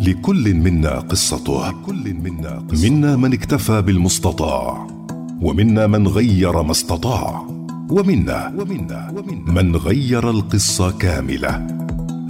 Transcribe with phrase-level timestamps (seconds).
[0.00, 1.68] لكل منا قصته.
[1.68, 4.86] لكل منا قصته منا من اكتفى بالمستطاع
[5.42, 7.48] ومنا من غير ما استطاع
[7.90, 11.66] ومنا ومنا ومنا من غير القصة كاملة.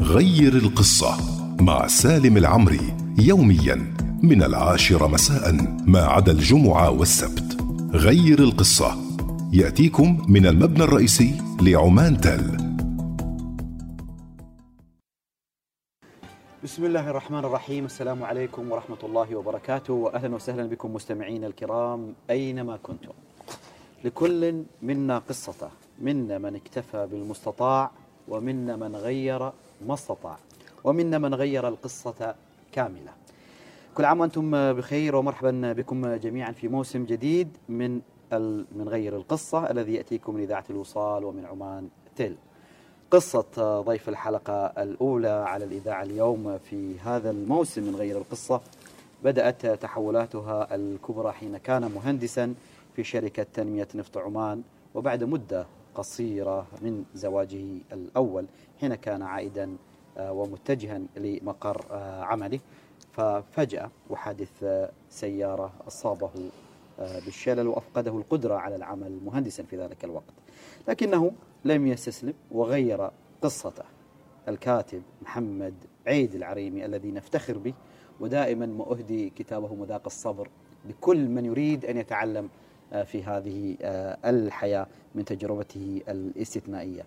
[0.01, 1.17] غير القصة
[1.61, 5.57] مع سالم العمري يوميا من العاشرة مساء
[5.87, 7.57] ما عدا الجمعة والسبت.
[7.93, 8.97] غير القصة
[9.53, 12.66] يأتيكم من المبنى الرئيسي لعمان تل.
[16.67, 17.85] بسم الله الرحمن الرحيم.
[17.85, 19.95] السلام عليكم ورحمة الله وبركاته.
[19.95, 23.13] وأهلا وسهلا بكم مستمعينا الكرام أينما كنتم.
[24.05, 27.91] لكل منا قصته منا من اكتفى بالمستطاع
[28.29, 29.53] ومنا من غير
[29.87, 30.39] ما استطاع
[30.85, 32.35] ومنا من غير القصة
[32.73, 33.13] كاملة.
[33.95, 38.01] كل عام وأنتم بخير ومرحبا بكم جميعا في موسم جديد من
[38.73, 42.37] من غير القصة الذي يأتيكم من إذاعة الوصال ومن عمان تل.
[43.11, 48.61] قصة ضيف الحلقة الأولى على الإذاعة اليوم في هذا الموسم من غير القصة.
[49.25, 52.55] بدأت تحولاتها الكبرى حين كان مهندسا
[52.97, 54.63] في شركة تنمية نفط عمان
[54.95, 58.47] وبعد مدة قصيرة من زواجه الأول
[58.81, 59.77] حين كان عائدا
[60.19, 61.87] ومتجها لمقر
[62.21, 62.61] عمله.
[63.13, 64.65] ففجأة وحادث
[65.11, 66.31] سيارة أصابه
[66.99, 70.35] بالشلل وأفقده القدرة على العمل مهندسا في ذلك الوقت.
[70.89, 71.33] لكنه
[71.65, 73.11] لم يستسلم وغير
[73.43, 73.85] قصته.
[74.49, 75.75] الكاتب محمد
[76.07, 77.75] عيد العريمي الذي نفتخر به
[78.21, 80.49] ودائما ما أهدي كتابه مذاق الصبر
[80.89, 82.49] لكل من يريد أن يتعلم
[83.05, 83.77] في هذه
[84.25, 87.03] الحياة من تجربته الاستثنائية.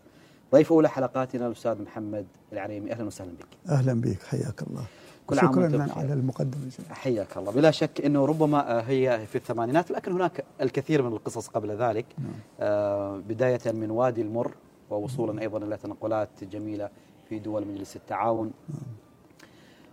[0.51, 3.69] ضيف أولى حلقاتنا الأستاذ محمد العريمي أهلا وسهلا بك.
[3.69, 4.83] أهلا بك حياك الله.
[5.29, 7.51] كل عام شكرا على المقدمة حياك الله.
[7.51, 12.05] بلا شك أنه ربما هي في الثمانينات لكن هناك الكثير من القصص قبل ذلك.
[12.59, 14.51] آه بداية من وادي المر
[14.89, 16.89] ووصولا أيضا إلى تنقلات جميلة
[17.29, 18.51] في دول مجلس التعاون.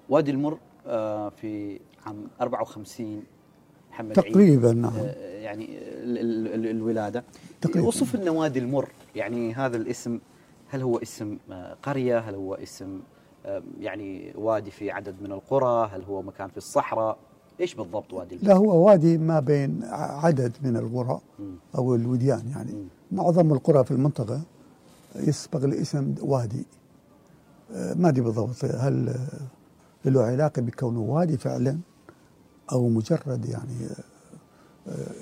[0.08, 3.22] وادي المر آه في عام 54
[3.90, 4.92] محمد تقريبا نعم.
[4.96, 7.24] آه يعني ال ال الولادة.
[7.60, 7.88] تقريبا.
[7.88, 10.19] وصف لنا وادي المر يعني هذا الاسم
[10.69, 11.38] هل هو اسم
[11.82, 13.00] قرية هل هو اسم
[13.80, 17.18] يعني وادي في عدد من القرى هل هو مكان في الصحراء؟
[17.60, 21.20] إيش بالضبط وادي المر؟ لا هو وادي ما بين عدد من القرى
[21.78, 22.72] أو الوديان يعني.
[22.72, 22.88] م.
[23.12, 24.40] معظم القرى في المنطقة
[25.16, 26.66] يسبق الاسم وادي.
[27.70, 29.14] ما أدري بالضبط هل
[30.04, 31.78] له علاقة بكونه وادي فعلا
[32.72, 33.88] أو مجرد يعني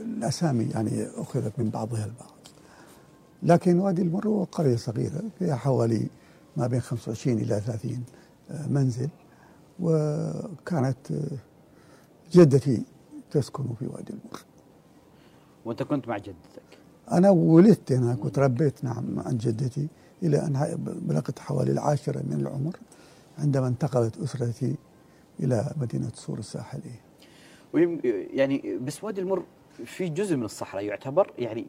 [0.00, 2.34] الأسامي يعني أخذت من بعضها البعض.
[3.42, 6.06] لكن وادي المر هو قرية صغيرة فيها حوالي
[6.56, 8.04] ما بين 25 إلى 30
[8.68, 9.08] منزل.
[9.80, 11.12] وكانت
[12.32, 12.82] جدتي
[13.30, 14.40] تسكن في وادي المر
[15.64, 16.78] وأنت كنت مع جدتك؟
[17.12, 19.88] أنا ولدت هناك وتربيت نعم عند جدتي
[20.22, 22.76] إلى أن بلغت حوالي العاشرة من العمر
[23.38, 24.74] عندما انتقلت أسرتي
[25.40, 27.00] إلى مدينة صور الساحلية.
[28.34, 29.42] يعني بس وادي المر
[29.84, 31.66] في جزء من الصحراء يعتبر يعني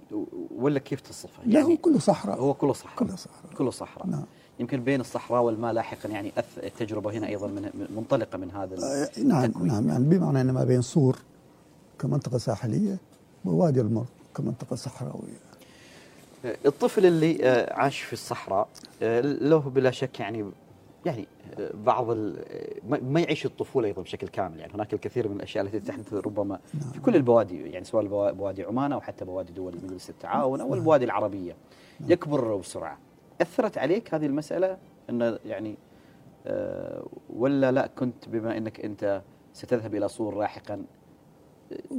[0.56, 2.40] ولا كيف تصفه؟ لا يعني هو كله صحراء.
[2.40, 2.96] هو كله صحراء.
[3.08, 3.54] كله صحراء.
[3.58, 4.08] كله صحراء.
[4.08, 4.24] نعم.
[4.60, 6.32] يمكن بين الصحراء والماء لاحقا يعني
[6.64, 9.52] التجربه هنا أيضا من منطلقة من هذا آه نعم.
[9.62, 11.18] نعم يعني بمعنى ان ما بين صور
[12.00, 12.98] كمنطقة ساحلية
[13.46, 14.06] ووادي المر
[14.36, 15.46] كمنطقة صحراوية.
[16.66, 18.68] الطفل اللي عاش في الصحراء
[19.22, 20.46] له بلا شك يعني
[21.06, 21.28] يعني
[21.74, 22.18] بعض
[22.90, 26.92] ما يعيش الطفولة أيضا بشكل كامل يعني هناك الكثير من الأشياء التي تحدث ربما نعم.
[26.92, 31.06] في كل البوادي يعني سواء بوادي عمان أو حتى بوادي دول مجلس التعاون أو البوادي
[31.06, 31.56] العربية.
[32.08, 32.98] يكبر بسرعة.
[33.42, 34.78] أثرت عليك هذه المسألة؟
[35.10, 35.76] انه يعني
[36.48, 39.22] أه ولا لا كنت بما إنك أنت
[39.54, 40.82] ستذهب إلى صور لاحقا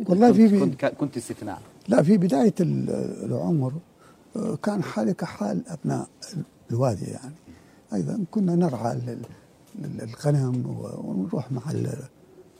[0.08, 3.72] والله كنت في كنت, كنت استثناء؟ لا في بداية العمر
[4.62, 6.08] كان حالي كحال أبناء
[6.70, 7.34] الوادي يعني.
[7.92, 8.98] أيضا كنا نرعى
[10.03, 11.62] الغنم ونروح مع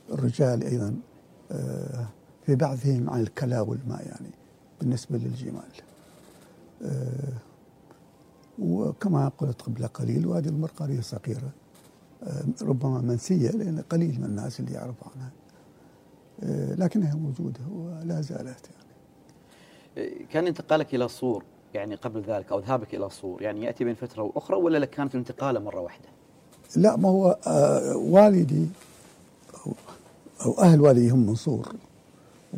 [0.09, 0.95] الرجال أيضا
[2.45, 4.29] في بعضهم عن الكلا والماء يعني
[4.81, 5.71] بالنسبة للجمال.
[8.59, 11.49] وكما قلت قبل قليل وادي المر قرية صغيرة
[12.61, 15.31] ربما منسية لأن قليل من الناس اللي يعرفوا عنها.
[16.75, 18.69] لكنها موجودة ولا زالت
[19.97, 20.25] يعني.
[20.31, 21.43] كان انتقالك إلى صور
[21.73, 25.15] يعني قبل ذلك أو ذهابك إلى صور يعني يأتي بين فترة وأخرى ولا لك كانت
[25.15, 26.09] الانتقالة مرة واحدة؟
[26.75, 27.37] لا ما هو
[27.95, 28.67] والدي
[30.45, 31.75] أو أهل والدي هم من صور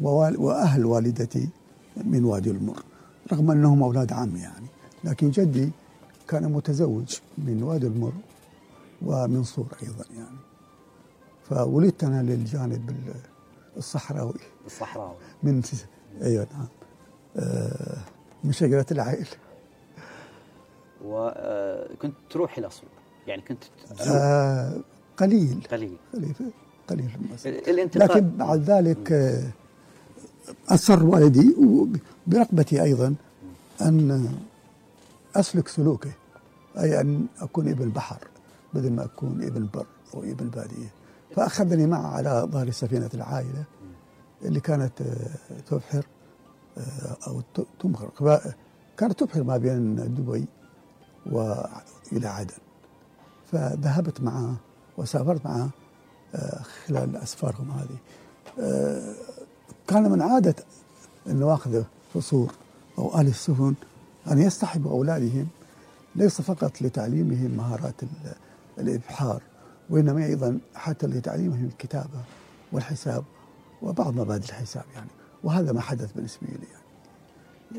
[0.02, 1.50] وأهل والدتي
[1.98, 2.84] من وادي المر
[3.34, 4.66] رغم أنهم أولاد عم يعني.
[5.04, 5.72] لكن جدي
[6.30, 8.14] كان متزوج من وادي المر
[9.02, 10.38] ومن صور أيضا يعني.
[11.50, 12.96] فولدت أنا للجانب
[13.78, 14.34] الصحراوي.
[14.66, 15.16] الصحراوي.
[15.44, 15.62] من
[16.22, 16.68] أيوه نعم.
[17.38, 17.98] آه
[18.44, 19.28] من شجرة العائل.
[21.06, 22.90] وكنت تروح إلى صور
[23.28, 23.64] يعني كنت
[24.02, 24.74] آه
[25.18, 25.68] قليل.
[25.72, 25.98] قليل.
[26.14, 26.36] قليل
[26.90, 27.10] قليل.
[27.46, 28.10] الانتقال.
[28.10, 29.44] لكن بعد ذلك آه،
[30.70, 31.56] أصر والدي
[32.28, 33.16] برغبتي أيضا
[33.82, 34.30] أن
[35.36, 36.12] أسلك سلوكه
[36.78, 38.28] أي أن أكون ابن بحر
[38.74, 39.86] بدل ما أكون ابن بر
[40.16, 40.92] أو ابن بادية
[41.36, 43.64] فأخذني معه على ظهر سفينة العائلة
[44.42, 46.06] اللي كانت آه، تبحر
[46.78, 48.10] آه، أو ت- تمخر
[48.98, 50.46] كانت تبحر ما بين دبي
[51.26, 52.54] وإلى عدن.
[53.52, 54.56] فذهبت معه
[54.98, 55.70] وسافرت معه
[56.36, 57.98] آه، خلال أسفارهم هذه.
[59.88, 60.56] كان من عادة
[61.28, 61.84] النواخذ
[62.14, 62.50] فصول
[62.98, 63.74] أو أهل السفن
[64.32, 65.48] أن يصطحبوا أولادهم
[66.16, 68.36] ليس فقط لتعليمهم مهارات ال-
[68.78, 69.42] الإبحار
[69.90, 72.20] وإنما أيضا حتى لتعليمهم الكتابة
[72.72, 73.24] والحساب
[73.82, 75.10] وبعض مبادئ الحساب يعني.
[75.44, 76.84] وهذا ما حدث بالنسبة لي يعني.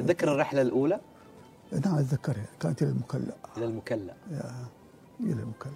[0.05, 1.01] تتذكر الرحلة الأولى؟
[1.85, 2.47] نعم أتذكرها.
[2.61, 3.35] كانت إلى المكلا.
[3.57, 4.15] إلى المكلا.
[5.21, 5.73] إلى المكلا.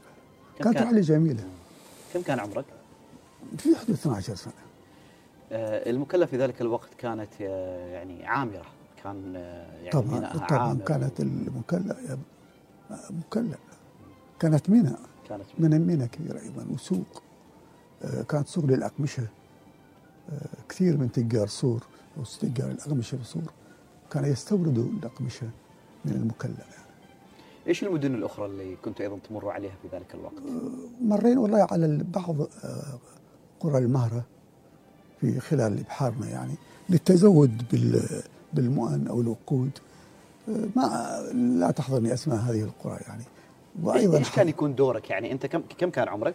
[0.59, 1.45] كانت كان؟ رحلة جميلة.
[2.15, 2.65] كم كان عمرك؟
[3.59, 4.53] في حدود 12 سنة.
[5.53, 8.67] آه، المكلا في ذلك الوقت كانت آه، يعني عامرة.
[9.05, 11.97] كان آه، يعني طبعا طبعا كانت المكلا
[13.11, 13.57] مكلا
[14.41, 14.93] كانت منى
[15.29, 17.23] كانت من ميناء كبيرة أيضا وسوق
[18.03, 19.27] آه، كانت سوق للأقمشة.
[20.31, 21.83] آه، كثير من تجار سور
[22.19, 23.53] أو تجار الأقمشة في سور
[24.11, 25.51] كانوا يستوردوا الأقمشة
[26.05, 26.85] من المكلا يعني.
[27.67, 30.35] إيش المدن الأخرى اللي كنتوا أيضا تمروا عليها في ذلك الوقت؟
[31.01, 32.37] مرينا والله على بعض
[33.61, 34.25] قرى المهرة
[35.21, 36.55] في خلال إبحارنا يعني
[36.91, 38.23] للتزود بال-
[38.55, 39.71] بالمؤن أو الوقود
[40.49, 43.23] آه، ما لا تحضرني أسماء هذه القرى يعني.
[43.83, 46.35] وأيضا إيش كان يكون دورك يعني؟ أنت كم كم كان عمرك؟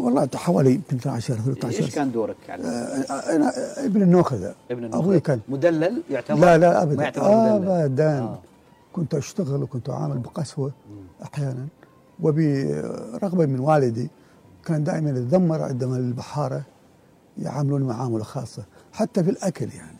[0.00, 4.54] والله حوالي يمكن 12 13 إيش كان دورك يعني؟ آه، أنا ابن النوخذة.
[4.70, 5.40] ابن أبوي النخل كان.
[5.48, 7.68] مدلل؟ يعتبر؟ لا لا ما ابدا يعتبر مدلل.
[7.70, 8.18] ابدا.
[8.18, 8.38] آه.
[8.92, 10.72] كنت أشتغل وكنت أعامل بقسوة
[11.22, 11.66] أحيانا.
[12.20, 14.10] وبرغبه من والدي
[14.64, 16.62] كان دائما يتذمر عندما البحاره
[17.38, 18.62] يعاملون معاملة خاصة
[18.92, 19.99] حتى في الأكل يعني.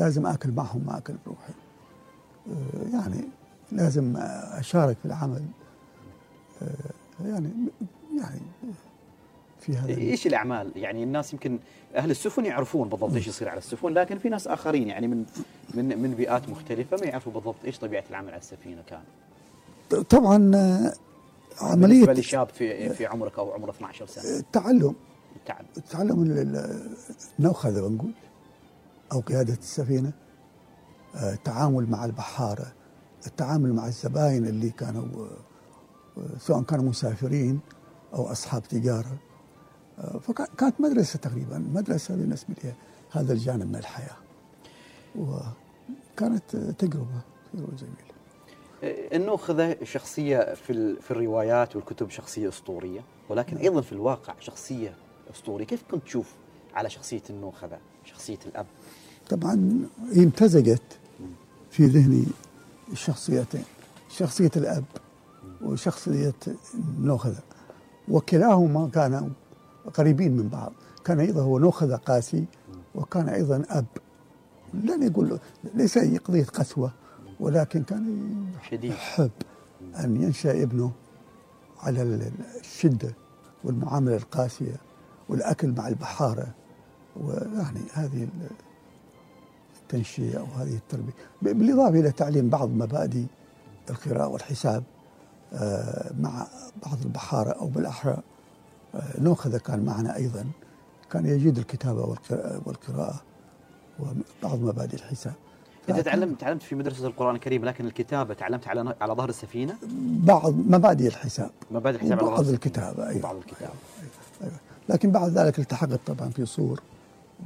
[0.00, 1.52] لازم آكل معهم ما آكل بروحي.
[2.50, 3.24] آه، يعني
[3.72, 4.16] لازم
[4.58, 5.42] أشارك في العمل.
[6.62, 7.50] آه، يعني
[8.18, 8.40] يعني
[9.60, 11.58] في هذا إيش الأعمال؟ يعني الناس يمكن
[11.96, 15.24] أهل السفن يعرفون بالضبط إيش يصير على السفن لكن في ناس آخرين يعني من
[15.74, 19.02] من من بيئات مختلفة ما يعرفوا بالضبط إيش طبيعة العمل على السفينة كان.
[20.02, 20.92] طبعا آه،
[21.60, 24.38] عملية بالنسبة لشاب في في عمرك أو عمره 12 سنة.
[24.38, 24.94] التعلم
[25.46, 26.96] تعب تعلم ال- ال-
[27.38, 28.12] النوخذة بنقول
[29.12, 30.12] أو قيادة السفينة
[31.14, 32.72] آه، التعامل مع البحارة
[33.26, 35.26] التعامل مع الزباين اللي كانوا
[36.18, 37.60] آه، سواء كانوا مسافرين
[38.14, 39.18] أو أصحاب تجارة.
[39.98, 42.72] آه، فكانت مدرسة تقريبا مدرسة بالنسبة لي
[43.12, 44.16] هذا الجانب من الحياة.
[45.16, 47.20] وكانت تجربة
[47.52, 48.10] تجربة جميلة.
[49.16, 54.94] النوخذة شخصية في ال- في الروايات والكتب شخصية أسطورية ولكن أيضا في الواقع شخصية
[55.30, 55.64] أسطورية.
[55.66, 56.34] كيف كنت تشوف
[56.74, 58.66] على شخصية النوخذة شخصية الأب.
[59.28, 59.78] طبعا
[60.12, 60.82] هي امتزجت
[61.70, 62.24] في ذهني
[62.92, 63.64] الشخصيتين
[64.08, 64.84] شخصية الأب
[65.62, 66.34] وشخصية
[66.74, 67.42] النوخذة
[68.08, 69.28] وكلاهما كانوا
[69.94, 70.72] قريبين من بعض.
[71.04, 72.44] كان أيضا هو نوخذة قاسي
[72.94, 73.86] وكان أيضا أب.
[74.74, 75.38] لن يقول
[75.74, 76.92] ليس قضية قسوة
[77.40, 78.34] ولكن كان
[78.70, 78.90] شديد.
[78.90, 79.30] يحب
[80.04, 80.92] أن ينشأ ابنه
[81.80, 82.30] على ال-
[82.60, 83.14] الشدة
[83.64, 84.76] والمعاملة القاسية
[85.28, 86.54] والأكل مع البحارة.
[87.16, 88.50] ويعني هذه ال-
[89.82, 91.12] التنشئة أو هذه التربية
[91.42, 93.24] بالإضافة إلى تعليم بعض مبادئ
[93.90, 94.82] القراءة والحساب
[95.52, 96.46] آه، مع
[96.86, 98.16] بعض البحارة أو بالأحرى.
[98.94, 100.44] آه، نوخذة كان معنا أيضا.
[101.10, 102.16] كان يجيد الكتابة
[102.66, 103.20] والقراءة,
[104.00, 105.34] وبعض مبادئ الحساب.
[105.86, 109.76] فكان تعلمت تعلمت في مدرسة القرآن الكريم لكن الكتابة تعلمت على على ظهر السفينة؟
[110.24, 111.50] بعض مبادئ الحساب.
[111.70, 112.56] مبادئ الحساب على ظهر وبعض السفينة.
[112.56, 113.72] الكتابة أيضا وبعض الكتابة.
[114.42, 114.52] أيوة.
[114.88, 116.80] لكن بعد ذلك التحقت طبعا في صور.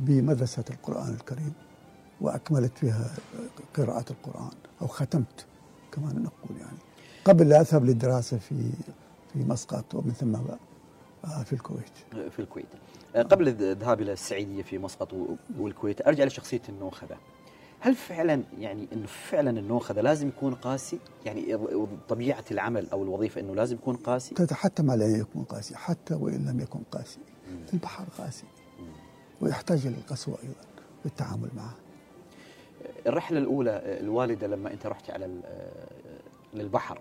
[0.00, 1.52] بمدرسة القرآن الكريم
[2.20, 3.10] وأكملت فيها
[3.74, 4.50] قراءة القرآن
[4.82, 5.46] أو ختمت
[5.92, 6.78] كما نقول يعني.
[7.24, 8.70] قبل لا أذهب للدراسة في
[9.32, 10.36] في مسقط ومن ثم
[11.24, 11.92] آه، في الكويت.
[12.30, 12.66] في الكويت.
[13.16, 15.12] آه، قبل الذهاب إلى السعيدية في مسقط
[15.58, 17.16] والكويت أرجع لشخصية النوخذة.
[17.80, 21.58] هل فعلا يعني انه فعلا النوخذة لازم يكون قاسي؟ يعني
[22.08, 26.46] طبيعة العمل أو الوظيفة إنه لازم يكون قاسي؟ تتحتم على أن يكون قاسي حتى وإن
[26.46, 27.18] لم يكن قاسي.
[27.74, 28.44] البحر قاسي.
[29.40, 30.54] ويحتاج إلى القسوة أيضا
[31.02, 31.74] في التعامل معه.
[33.06, 35.42] الرحلة الأولى الوالدة لما أنت رحت على ال-
[36.54, 37.00] للبحر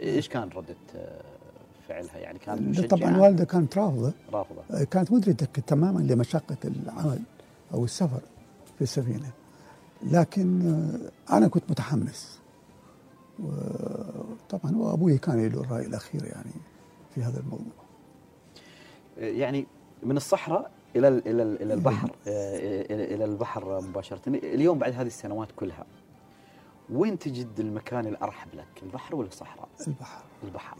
[0.00, 0.76] إيش كان ردة
[1.88, 4.12] فعلها؟ يعني مشجعه طبعا الوالدة كانت رافضة.
[4.32, 4.84] رافضة.
[4.84, 7.20] كانت مدركة تماما لمشقة العمل
[7.74, 8.20] أو السفر
[8.76, 9.30] في السفينة.
[10.02, 10.60] لكن
[11.30, 12.38] آه، أنا كنت متحمس.
[13.38, 16.52] وطبعا وأبوي كان له الرأي الأخير يعني
[17.14, 17.72] في هذا الموضوع.
[19.18, 19.66] يعني
[20.02, 24.20] من الصحراء إلى ال- إلى ال- إلى البحر آه، إلى البحر مباشرة.
[24.28, 25.84] اليوم بعد هذه السنوات كلها
[26.90, 30.24] وين تجد المكان الأرحب لك؟ البحر ولا الصحراء؟ البحر.
[30.44, 30.76] البحر.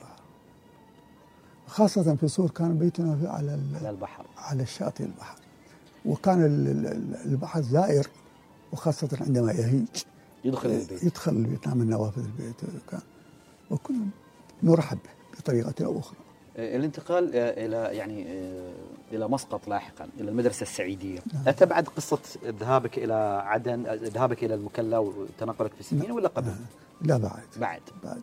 [1.66, 4.26] خاصة في سور كان بيتنا في- على على البحر.
[4.36, 5.38] على الشاطئ البحر.
[6.04, 8.06] وكان ال- ال- البحر زائر
[8.72, 9.86] وخاصة عندما يهيج.
[10.44, 11.02] يدخل البيت.
[11.04, 12.60] يدخل البيت نعمل نوافذ البيت.
[12.90, 13.00] كان
[13.70, 14.06] وكنا
[14.62, 14.98] نرحب
[15.38, 16.18] بطريقة أو أخرى.
[16.18, 16.25] آه،
[16.56, 18.72] الانتقال آه، إلى يعني آه،
[19.12, 21.18] إلى مسقط لاحقا إلى المدرسة السعيدية.
[21.46, 26.54] اتى بعد قصة ذهابك إلى عدن آه، ذهابك إلى المكلا وتنقلك في السفينه ولا قبل؟
[27.02, 27.42] لا بعد.
[27.56, 27.80] بعد.
[28.04, 28.20] بعد.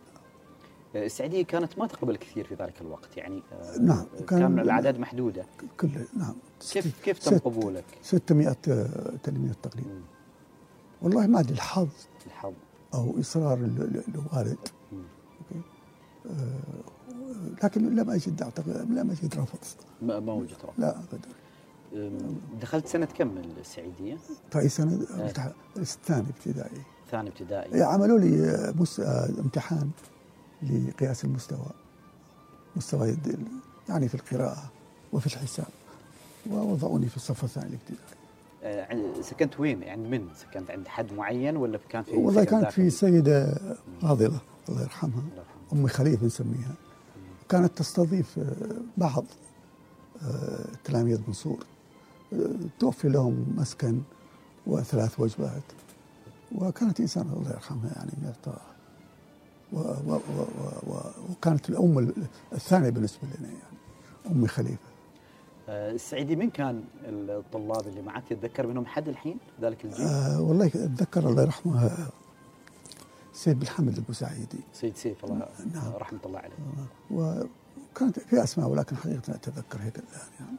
[0.96, 5.00] آه، السعوديه كانت ما تقبل كثير في ذلك الوقت يعني آه، نعم، كان, كان- الأعداد
[5.00, 5.46] محدودة.
[5.80, 6.36] كل نعم.
[6.72, 8.52] كيف كيف تم قبولك؟ 600
[9.24, 10.02] تلميذ تقريبا.
[11.02, 11.88] والله ما أدري الحظ.
[12.28, 12.54] الحظ.
[12.94, 14.58] أو إصرار ال- ال- الوالد
[17.34, 19.60] آه، لكن لم اجد اعتقد لم اجد رفض
[20.02, 21.20] ما ما وجد رفض لا ابدا
[22.62, 24.18] دخلت سنة كم السعيدية؟
[24.52, 25.28] فاي سنة إيه.
[25.34, 29.00] التح- الثاني ابتدائي ثاني ابتدائي إيه، عملوا لي آه، مس...
[29.00, 29.90] آه، امتحان
[30.64, 31.66] لقياس المستوى
[32.76, 33.18] مستوى
[33.90, 34.72] يعني في القراءة
[35.14, 35.66] وفي الحساب
[36.52, 38.04] ووضعوني في الصف الثاني الابتدائي
[38.64, 42.72] آه، عند- سكنت وين؟ يعني من؟ سكنت عند حد معين ولا كان في والله كانت؟
[42.72, 43.58] في سيدة
[44.02, 45.24] فاضلة الله يرحمها.
[45.74, 46.72] أم خليفه نسميها
[47.50, 48.44] كانت تستضيف آه،
[48.98, 49.26] بعض
[50.24, 51.66] آه، تلاميذ منصور.
[52.34, 52.38] آه،
[52.80, 54.02] توفي لهم مسكن
[54.68, 55.64] وثلاث وجبات.
[56.56, 58.74] وكانت إنسانة الله يرحمها يعني من الطاعه
[59.74, 60.98] و و و و و
[61.32, 62.14] وكانت الأم
[62.54, 63.50] الثانية بالنسبة لنا
[64.26, 64.94] يعني خليفة.
[65.70, 70.68] آه، السعيدي من كان الطلاب اللي معك؟ تتذكر منهم حد الحين؟ ذلك الجيل؟ آه والله
[70.68, 72.10] اتذكر الله يرحمه
[73.34, 74.60] آه، سيد بالحمد البوسعيدي.
[74.74, 75.94] سيد سيف الله نعم.
[75.96, 76.56] رحمة الله عليه.
[77.12, 80.58] وكانت في أسماء ولكن حقيقة لا أتذكر هيك الآن يعني.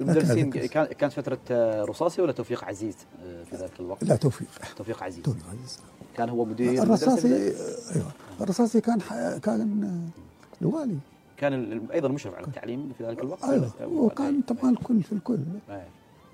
[0.00, 0.66] المدرسين أتذكر.
[0.66, 4.48] كان كانت فترة آه، رصاصي ولا توفيق عزيز آه، في ذلك الوقت؟ لا توفيق.
[4.76, 5.22] توفيق عزيز.
[5.22, 5.78] توفيق عزيز.
[6.16, 8.10] كان هو مدير الرصاصي المدرسة؟ أيوه.
[8.40, 8.98] الرصاصي كان
[9.42, 10.98] كان آه، الوالي.
[11.36, 13.44] كان أيضا مشرف على التعليم في ذلك الوقت.
[13.44, 13.70] أيوه.
[13.86, 15.38] وكان طبعا الكل في الكل.
[15.70, 15.86] آه،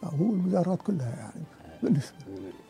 [0.04, 1.44] هو الوزارات كلها يعني.
[1.82, 2.16] بالنسبة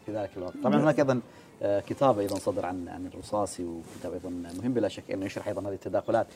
[0.07, 0.55] في ذلك الوقت.
[0.65, 1.21] طبعا هناك أيضا آه،
[1.63, 5.75] كتاب أيضا صدر عن عن الرصاصي وكتاب أيضا مهم بلا شك إنه يشرح أيضا هذه
[5.75, 6.27] التداخلات.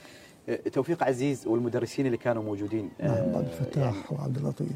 [0.48, 2.90] آه، توفيق عزيز والمدرسين اللي كانوا موجودين.
[3.00, 4.68] نعم آه، عبد يعني الفتاح وعبد اللطيف.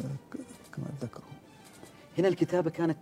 [0.00, 0.36] آه،
[0.76, 1.24] كما اتذكرهم
[2.18, 2.98] هنا الكتابة كانت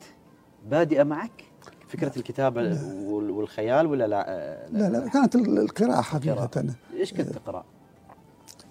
[0.71, 1.45] بادئة معك؟
[1.88, 6.65] فكرة الكتابة وال- والخيال ولا لا؟ آه، لا لا كانت ال- القراءة حقيقة.
[6.95, 7.65] إيش كنت تقرأ؟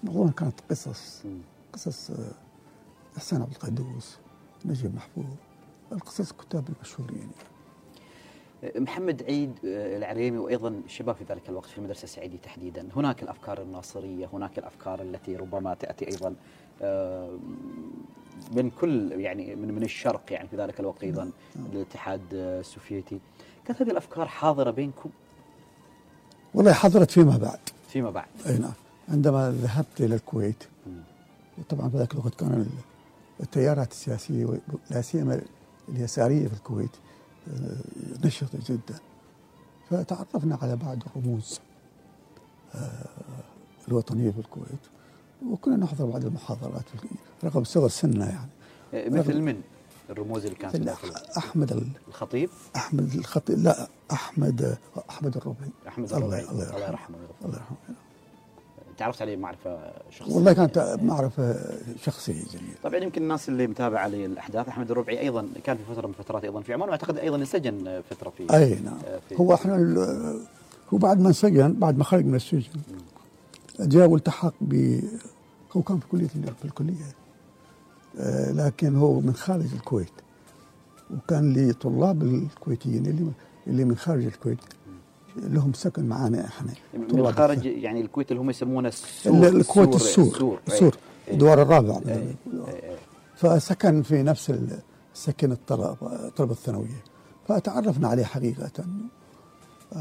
[0.03, 1.23] معظمها كانت قصص.
[1.73, 2.15] قصص آه،
[3.17, 4.17] احسان عبد القدوس
[4.65, 5.25] نجيب محفوظ.
[5.91, 8.79] القصص الكتاب المشهورين يعني.
[8.79, 13.61] محمد عيد آه، العريمي وأيضا الشباب في ذلك الوقت في المدرسة السعيديه تحديدا، هناك الأفكار
[13.61, 16.35] الناصرية، هناك الأفكار التي ربما تأتي أيضا
[16.81, 17.37] آه،
[18.55, 21.31] من كل يعني من من الشرق يعني في ذلك الوقت أيضا
[21.73, 23.19] الاتحاد آه، السوفيتي.
[23.65, 25.09] كانت هذه الأفكار حاضرة بينكم
[26.53, 28.27] والله حضرت فيما بعد فيما بعد.
[28.45, 28.71] أي نعم
[29.09, 31.01] عندما ذهبت إلى الكويت مم.
[31.57, 32.67] وطبعا في ذاك الوقت كان ال-
[33.43, 34.59] التيارات السياسية
[34.91, 35.41] لا سيما
[35.89, 36.89] اليسارية في الكويت
[37.47, 37.77] آه،
[38.27, 38.99] نشطة جدا.
[39.89, 41.59] فتعرفنا على بعض الرموز
[42.75, 43.05] آه،
[43.87, 44.79] الوطنية في الكويت.
[45.49, 46.83] وكنا نحضر بعض المحاضرات
[47.43, 48.49] رغم صغر سننا يعني.
[48.93, 49.61] آه، مثل من
[50.09, 50.89] الرموز اللي كانت مثل؟
[51.37, 54.77] أحمد ال- الخطيب؟ أحمد الخطيب لا أحمد
[55.09, 55.69] أحمد الربعي.
[55.87, 57.77] أحمد الله الربيعي الله الله يرحمه الله يرحمه.
[58.97, 59.79] تعرفت عليه معرفة
[60.11, 61.55] شخصية؟ والله كانت معرفة
[62.03, 62.73] شخصية جميلة.
[62.83, 66.61] طبعا يمكن الناس اللي متابعة للأحداث أحمد الربعي أيضا كان في فترة من فترات أيضا
[66.61, 68.97] في عمان وأعتقد أيضا انسجن فترة في أي نعم.
[69.29, 69.75] في- هو إحنا
[70.93, 72.69] هو بعد ما انسجن بعد ما خرج من السجن
[73.79, 74.99] جاء والتحق ب
[75.77, 76.95] هو كان في كلية في الكلية
[78.19, 80.11] آه، لكن هو من خارج الكويت
[81.13, 83.31] وكان لطلاب الكويتيين اللي
[83.67, 84.57] اللي من خارج الكويت.
[85.37, 86.71] لهم سكن معانا إحنا.
[86.93, 87.81] من طلاب خارج الثانوي.
[87.81, 89.33] يعني الكويت اللي هم يسمونه السور.
[89.33, 90.59] ال- الكويت السور السور.
[90.67, 90.95] السور.
[91.27, 91.33] إيه.
[91.33, 91.99] الدوار الرابع.
[92.07, 92.13] إيه.
[92.15, 92.35] إيه.
[92.67, 92.95] إيه.
[93.35, 94.53] فسكن في نفس
[95.13, 97.03] سكن الطلبة الطلبة الثانوية.
[97.47, 98.71] فتعرفنا عليه حقيقة.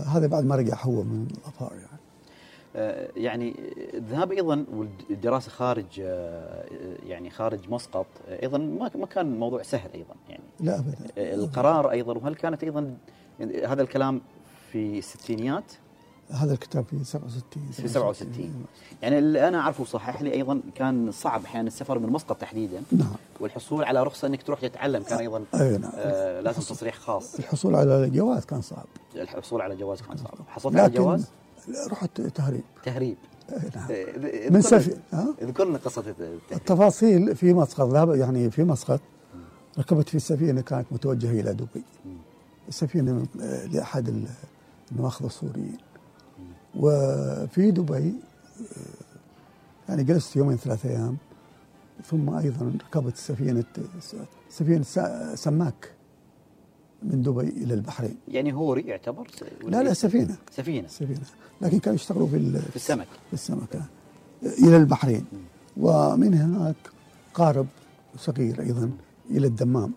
[0.07, 2.01] هذا بعد ما رجع هو من الأفار يعني.
[2.77, 3.55] آه، يعني
[3.95, 4.65] الذهاب أيضا
[5.11, 6.65] والدراسة خارج آه،
[7.07, 8.59] يعني خارج مسقط آه، أيضا
[8.95, 10.43] ما كان موضوع سهل أيضا يعني.
[10.61, 10.97] لا أبدا.
[11.19, 12.97] آه، القرار أيضا وهل كانت أيضا
[13.67, 14.21] هذا الكلام
[14.77, 15.65] في الستينيات؟
[16.31, 17.43] هذا الكتاب في 67
[17.73, 18.67] في 67
[19.03, 22.83] يعني اللي أنا أعرفه صحح لي أيضا كان صعب أحيانا السفر من مسقط تحديدا.
[22.93, 23.13] نعم.
[23.41, 25.91] والحصول على رخصة إنك تروح تتعلم كان أيضا أي نعم.
[25.95, 27.35] آه لازم تصريح خاص.
[27.35, 28.87] الحصول على الجواز كان صعب.
[29.15, 30.35] الحصول على جواز كان صعب.
[30.49, 31.27] حصلت على جواز
[31.91, 32.63] رحت تهريب.
[32.85, 33.17] تهريب.
[33.77, 33.91] نعم.
[33.91, 36.39] إيه، من اذكرنا- سفي ها؟ اذكر لنا قصة التهريب.
[36.53, 39.01] التفاصيل في مسقط ذهب يعني في مسقط.
[39.79, 41.85] ركبت في سفينه كانت متوجهة إلى دبي.
[42.71, 43.27] سفينه من-
[44.87, 45.79] آه، ال- المواخذ السوريين.
[46.75, 47.95] وفي دبي
[48.61, 51.17] آه، يعني جلست يومين ثلاثة أيام
[52.05, 53.65] ثم أيضا ركبت سفينة
[54.51, 55.93] سفينة س- سماك
[57.03, 58.17] من دبي إلى البحرين.
[58.29, 59.27] يعني هوري يعتبر؟
[59.65, 60.37] لا لا؟ سفينة.
[60.51, 60.89] سفينة.
[60.89, 61.21] سفينة.
[61.61, 63.07] لكن كانوا يشتغلوا في في السمك.
[63.29, 63.83] في السمكة
[64.43, 65.25] إلى البحرين.
[65.77, 66.77] ومن هناك
[67.35, 67.67] قارب
[68.17, 68.91] صغير أيضا
[69.31, 69.93] إلى الدمام.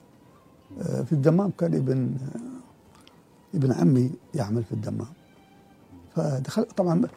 [0.82, 2.40] آه، في الدمام كان ابن آه،
[3.56, 5.08] ابن عمي يعمل في الدمام.
[6.16, 7.08] فدخل طبعا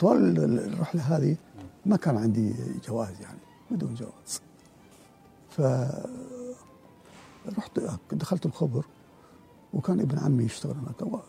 [0.00, 1.36] طوال الرحلة هذه
[1.86, 2.54] ما كان عندي
[2.88, 3.38] جواز يعني
[3.70, 4.40] بدون جواز.
[5.50, 5.60] ف
[7.58, 7.80] رحت
[8.12, 8.84] دخلت الخبر
[9.74, 11.20] وكان ابن عمي يشتغل هناك.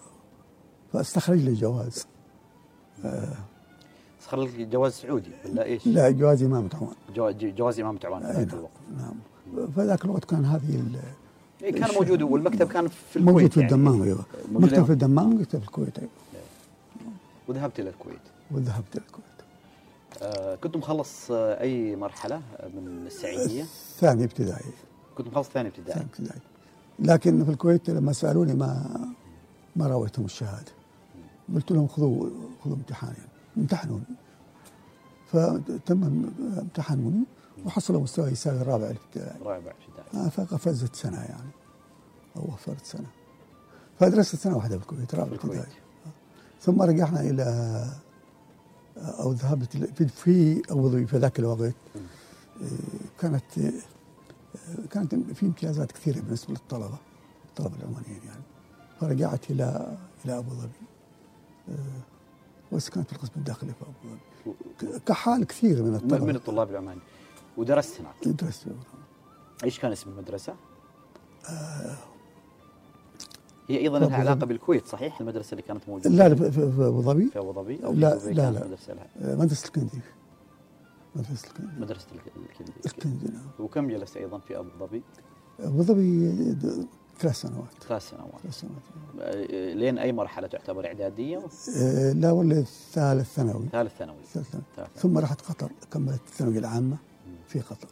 [0.93, 2.05] فاستخرج لي جواز.
[4.21, 6.43] صار لك جواز سعودي ولا إيش؟ لا جواز
[7.15, 9.15] جو- ج- جواز إمام تعبان في ذاك نعم الوقت نعم.
[9.75, 10.83] فذاك الوقت كان هذه
[11.59, 13.73] كان موجود والمكتب كان في الكويت موجود في يعني.
[13.73, 14.25] الدمام أيوه.
[14.51, 16.09] موجود مكتب في الدمام ومكتب في الكويت أيوه.
[17.47, 18.19] وذهبت إلى الكويت.
[18.51, 19.25] وذهبت إلى الكويت.
[20.21, 22.41] آه كنت مخلص آه أي مرحلة
[22.75, 23.65] من السعيدية؟
[23.99, 24.71] ثاني ابتدائي.
[25.17, 25.93] كنت مخلص ثاني ابتدائي.
[25.93, 26.41] ثاني ابتدائي.
[26.99, 28.99] لكن في الكويت لما سألوني ما
[29.75, 30.71] ما راويتهم الشهادة.
[31.55, 32.29] قلت لهم خذوا
[32.63, 34.03] خذوا امتحان يعني امتحنوني.
[35.31, 37.23] فتم امتحنوني
[37.65, 39.39] وحصلوا مستوى يساوي الرابع الابتدائي.
[39.41, 40.25] رابع ابتدائي.
[40.25, 41.49] آه، فقفزت سنة يعني.
[42.35, 43.07] أو وفرت سنة.
[43.99, 45.33] فدرست سنة واحدة في الكويت رابع.
[45.35, 45.73] ابتدائي.
[46.61, 47.43] ثم رجعنا إلى
[48.97, 51.61] أو ذهبت إلى- في ابو ظبي في ذاك الوقت.
[51.61, 52.67] آه،
[53.19, 53.71] كانت آه،
[54.91, 56.97] كانت في امتيازات كثيرة بالنسبة للطلبة
[57.49, 58.41] الطلبة العمانيين يعني.
[59.01, 60.69] فرجعت إلى إلى أبو ظبي.
[61.69, 61.73] آه،
[62.71, 64.19] وسكنت في القسم الداخلي في أبو ظبي.
[65.05, 66.99] كحال كثير من من, من الطلاب العماني
[67.59, 68.65] ودرست هناك درست.
[69.63, 70.55] إيش كان اسم المدرسة؟
[73.69, 74.17] هي أيضا لها.
[74.17, 76.09] علاقة بالكويت صحيح؟ المدرسة اللي كانت موجودة.
[76.09, 77.27] لا لا في أبو ظبي.
[77.27, 77.75] في أبو ظبي.
[77.75, 78.65] لا، لا، لا.
[78.67, 79.07] مدرسة لها.
[79.21, 79.99] آه، مدرسة الكندي.
[81.15, 81.79] مدرسة الكندي.
[81.81, 82.71] مدرسة الك- الكندي.
[82.85, 83.45] الكندي نعم.
[83.59, 85.01] وكم جلست أيضا في أبو ظبي؟
[85.59, 86.35] أبو ظبي
[87.19, 87.83] ثلاث سنوات.
[87.87, 88.41] ثلاث سنوات.
[88.43, 88.81] ثلاث سنوات.
[89.21, 91.37] آه، لين أي مرحلة تعتبر إعدادية؟
[91.77, 93.65] آه، لا ولا ثالث ثانوي.
[93.71, 94.17] ثالث ثانوي.
[94.33, 94.89] ثالث ثانوي.
[94.95, 96.97] ثم رحت قطر كملت الثانوية العامة.
[97.49, 97.87] في قطر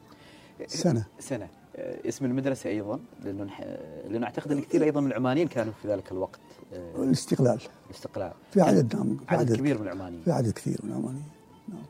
[0.68, 1.06] سنة.
[1.20, 1.48] سنة.
[1.76, 3.62] آه، اسم المدرسة أيضا لأنه نح-
[4.10, 6.40] لأنه أعتقد أن كثير أيضا من العمانيين كانوا في ذلك الوقت
[6.74, 7.60] آه، الاستقلال.
[7.90, 8.32] الاستقلال.
[8.52, 9.56] في عدد نعم عدد عدد.
[9.58, 10.24] كبير من العمانيين.
[10.24, 11.26] في عدد كثير من العمانيين.
[11.70, 11.84] نعم.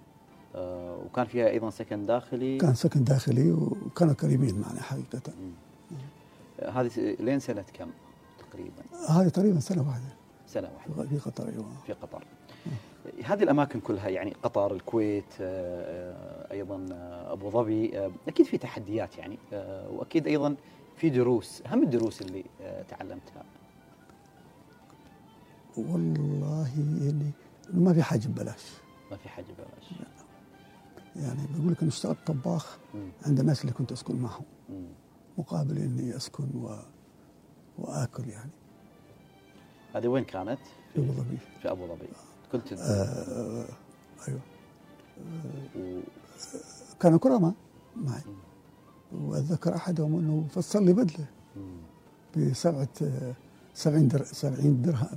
[0.55, 2.57] آه، وكان فيها أيضا سكن داخلي.
[2.57, 5.21] كان سكن داخلي وكانوا كريمين معنا حقيقة.
[6.59, 7.89] آه، هذه لين سنة كم
[8.51, 10.13] تقريبا؟ هذه تقريبا سنة واحدة.
[10.47, 11.07] سنة واحدة.
[11.09, 11.65] في قطر أيوه.
[11.87, 12.23] في قطر.
[13.23, 19.17] هذه الأماكن كلها يعني قطر الكويت آه، آه، أيضا آه، أبو ظبي أكيد في تحديات
[19.17, 19.37] يعني
[19.89, 20.55] وأكيد أيضا
[20.95, 22.43] في دروس أهم الدروس اللي
[22.89, 23.43] تعلمتها.
[25.77, 27.31] والله يعني
[27.73, 28.63] ما في حاجة ببلاش.
[29.11, 30.01] ما في حاجة بلاش
[31.15, 32.77] يعني بقول لك أنا اشتغلت طباخ.
[33.25, 34.43] عند الناس اللي كنت أسكن معهم.
[35.37, 36.75] مقابل إني أسكن و...
[37.77, 38.51] وآكل يعني.
[39.95, 40.59] هذه وين كانت؟
[40.93, 41.37] في أبو ظبي.
[41.61, 42.07] في أبو ظبي.
[42.51, 43.65] كنت آه
[44.27, 44.39] أيوه.
[45.75, 45.99] و-
[46.99, 47.53] كانوا كرماء
[47.95, 48.21] معي.
[49.21, 51.77] واتذكر أحدهم أنه فصل لي بدلة مم.
[52.37, 53.33] بسبعة آه،
[53.73, 55.07] 70 در 70 درهم.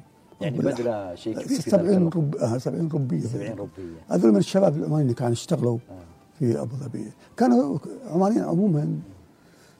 [0.40, 2.16] يعني بدلة شيء كبير في ذلك 70 الوقت.
[2.16, 3.20] رب آه 70 ربية.
[3.20, 6.02] 70 روبيه هذول من الشباب العمانيين اللي كانوا يشتغلوا آه.
[6.38, 7.12] في أبو ظبي.
[7.36, 8.98] كانوا عمانيين عموما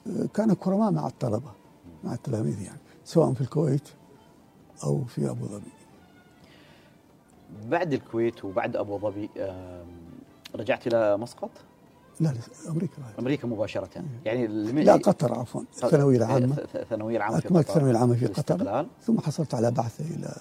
[0.07, 1.51] آه، كانوا كرماء مع الطلبة
[2.03, 3.87] مع التلاميذ يعني سواء في الكويت
[4.83, 5.71] أو في أبو ظبي.
[7.69, 9.29] بعد الكويت وبعد أبو ظبي
[10.55, 11.49] رجعت إلى مسقط؟
[12.19, 13.13] لا لا أمريكا بعد.
[13.19, 13.89] أمريكا مباشرة.
[14.25, 16.57] يعني اللي- لا قطر عفوا الثانوية العامة.
[16.75, 17.69] الثانويه العامة في أكملت قطر.
[17.69, 20.33] الثانويه العامة في قطر ثم حصلت على بعثة إلى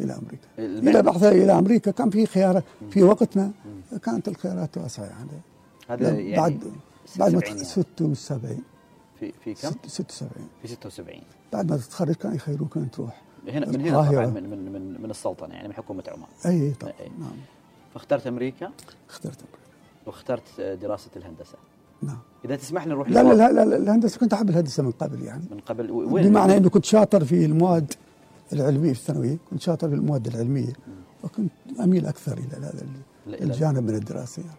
[0.00, 0.48] إلى أمريكا.
[0.90, 3.50] إلى بعثة إلى أمريكا كان في خيار في وقتنا
[4.04, 5.30] كانت الخيارات واسعة يعني.
[5.88, 6.60] هذا يعني بعد
[7.18, 7.64] بعد ما يعني.
[7.64, 8.62] 76
[9.20, 11.20] في في كم؟ ست- 76 في 76
[11.52, 13.22] بعد ما تتخرج كان يخيروك أن تروح.
[13.48, 14.26] هنا من هنا طبعا.
[14.26, 16.28] من من من, من السلطنة يعني من حكومة عمان.
[16.46, 16.92] أي طبعا.
[17.00, 17.08] أي.
[17.18, 17.36] نعم.
[17.94, 18.70] فاخترت أمريكا؟
[19.08, 19.58] اخترت أمريكا.
[20.06, 21.54] واخترت دراسة الهندسة.
[22.02, 22.18] نعم.
[22.44, 23.50] إذا تسمح لي نروح لا لا للواقع.
[23.50, 25.42] لا, لا الهندسة كنت أحب الهندسة من قبل يعني.
[25.50, 27.94] من قبل؟ وين؟ بمعنى انه كنت شاطر في المواد
[28.52, 30.72] العلمية في الثانوية كنت شاطر في المواد العلمية
[31.24, 32.86] وكنت أميل أكثر إلى هذا
[33.26, 33.42] لا- لا.
[33.42, 34.56] الجانب من الدراسة يعني.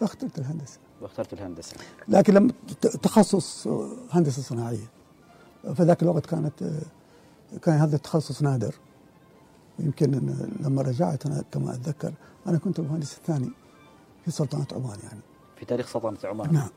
[0.00, 0.78] فاخترت الهندسة.
[1.02, 1.76] واخترت الهندسة.
[2.08, 2.52] لكن لما
[3.02, 3.68] تخصص
[4.10, 4.88] هندسة صناعية.
[5.74, 6.70] فذاك الوقت كانت
[7.62, 8.74] كان هذا التخصص نادر.
[9.78, 12.12] يمكن إن لما رجعت أنا كما أتذكر
[12.46, 13.50] أنا كنت المهندس الثاني
[14.24, 15.20] في سلطنة عمان يعني.
[15.56, 16.68] في تاريخ سلطنة عمان؟ نعم.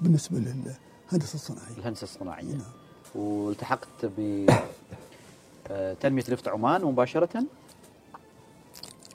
[0.00, 1.76] بالنسبة للهندسة الصناعية.
[1.78, 2.54] الهندسة الصناعية.
[2.54, 2.72] نعم.
[3.14, 4.46] والتحقت ب
[5.70, 7.44] آه، تنمية نفط عمان مباشرة؟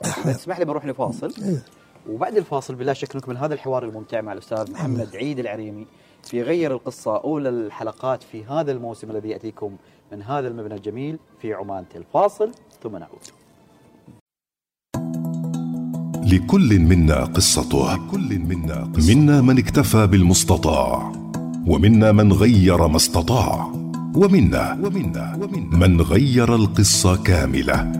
[0.04, 1.62] إذا تسمح لي بروح لفاصل؟ إيه.
[2.08, 5.86] وبعد الفاصل بلا شك نكمل هذا الحوار الممتع مع الأستاذ محمد عيد العريمي
[6.22, 9.76] في غير القصة أولى الحلقات في هذا الموسم الذي يأتيكم
[10.12, 13.20] من هذا المبنى الجميل في عمان الفاصل ثم نعود.
[16.32, 17.94] لكل منا قصته.
[17.94, 19.14] لكل منا قصة.
[19.14, 21.12] منا من اكتفى بالمستطاع.
[21.66, 23.66] ومنا من غير ما استطاع.
[24.14, 25.86] ومنا ومنا ومنا.
[25.86, 27.92] من غير القصة كاملة.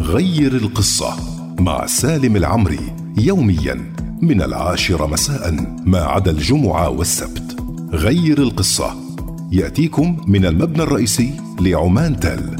[0.00, 1.16] غير القصة
[1.60, 3.92] مع سالم العمري يوميا
[4.22, 5.52] من العاشرة مساء
[5.84, 7.60] ما عدا الجمعة والسبت.
[7.92, 9.05] غير القصة
[9.52, 12.56] يأتيكم من المبنى الرئيسي لعمان تل.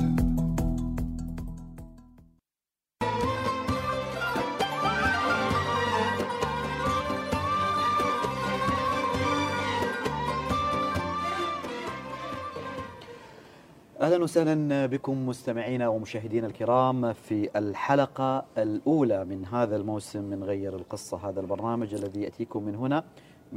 [14.00, 21.28] أهلا وسهلا بكم مستمعينا ومشاهدينا الكرام في الحلقة الأولى من هذا الموسم من غير القصة
[21.28, 23.04] هذا البرنامج الذي يأتيكم من هنا.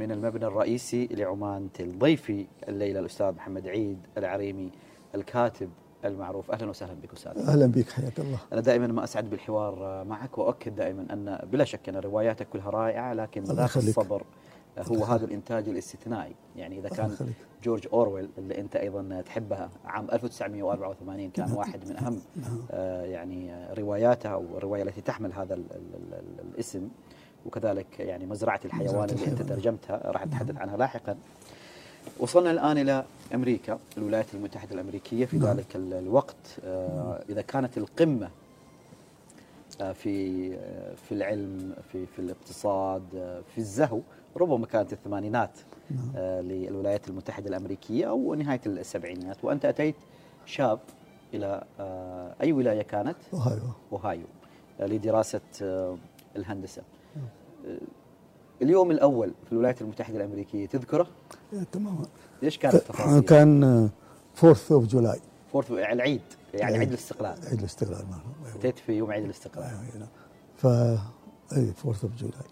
[0.00, 1.98] من المبنى الرئيسي لعمان تل.
[1.98, 4.70] ضيفي الليلة الأستاذ محمد عيد العريمي
[5.14, 5.70] الكاتب
[6.04, 6.50] المعروف.
[6.50, 7.38] أهلا وسهلا بك أستاذ.
[7.38, 8.38] أهلا بك حياك الله.
[8.52, 13.14] أنا دائما ما أسعد بالحوار معك وأؤكد دائما أن بلا شك أن رواياتك كلها رائعة
[13.14, 13.88] لكن يخليك.
[13.88, 14.24] الصبر
[14.78, 16.34] هو هذا الإنتاج الاستثنائي.
[16.56, 17.16] يعني إذا كان.
[17.62, 22.20] جورج أورويل اللي أنت أيضا تحبها عام 1984 كان واحد من أهم
[22.70, 26.88] آه، يعني آه، رواياته أو الرواية التي تحمل هذا ال ال ال الاسم.
[27.46, 29.46] وكذلك يعني مزرعة الحيوان مزرعة اللي أنت الحيوان.
[29.62, 31.16] ترجمتها راح نتحدث عنها لاحقا
[32.18, 35.48] وصلنا الآن إلى أمريكا الولايات المتحدة الأمريكية في نعم.
[35.48, 38.30] ذلك ال- الوقت آه، إذا كانت القمة
[39.80, 43.02] آه، في آه، في العلم في في الاقتصاد
[43.54, 44.00] في الزهو
[44.36, 45.50] ربما كانت الثمانينات
[45.90, 46.12] نعم.
[46.40, 49.94] للولايات المتحدة الأمريكية أو نهاية السبعينات وأنت أتيت
[50.46, 50.78] شاب
[51.34, 53.60] إلى آه، أي ولاية كانت؟ أوهايو
[53.92, 54.26] أوهايو
[54.80, 55.96] لدراسة آه،
[56.36, 56.82] الهندسة.
[56.82, 56.99] آه،
[58.62, 61.06] اليوم الأول في الولايات المتحدة الأمريكية تذكره؟
[61.52, 62.06] إيه، تماما
[62.42, 63.90] إيش كانت التفاصيل؟ كان
[64.34, 65.20] Fourth of July
[65.52, 66.20] فورث العيد
[66.54, 66.78] يعني.
[66.78, 68.56] عيد الاستقلال عيد الاستقلال مالهم أيوة.
[68.56, 70.08] أتيت في يوم عيد الاستقلال نعم.
[70.56, 70.66] ف
[71.56, 72.48] اي فورث اوف جولاي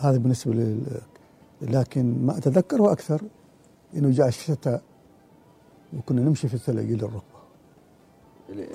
[0.00, 1.00] هذا بالنسبة لل
[1.62, 3.20] لكن ما أتذكره أكثر
[3.94, 4.82] إنه جاء الشتاء
[5.98, 7.38] وكنا نمشي في الثلج إلى الركبة
[8.48, 8.68] ال-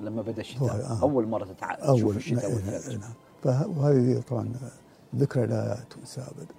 [0.00, 1.02] لما بدأ الشتاء آه.
[1.02, 1.74] أول مرة تتع...
[1.74, 3.12] تشوف أول الشتاء نعم، والثلج نعم
[3.44, 4.52] وهذه طبعا
[5.16, 6.54] ذكرى لا تنسى ابدا.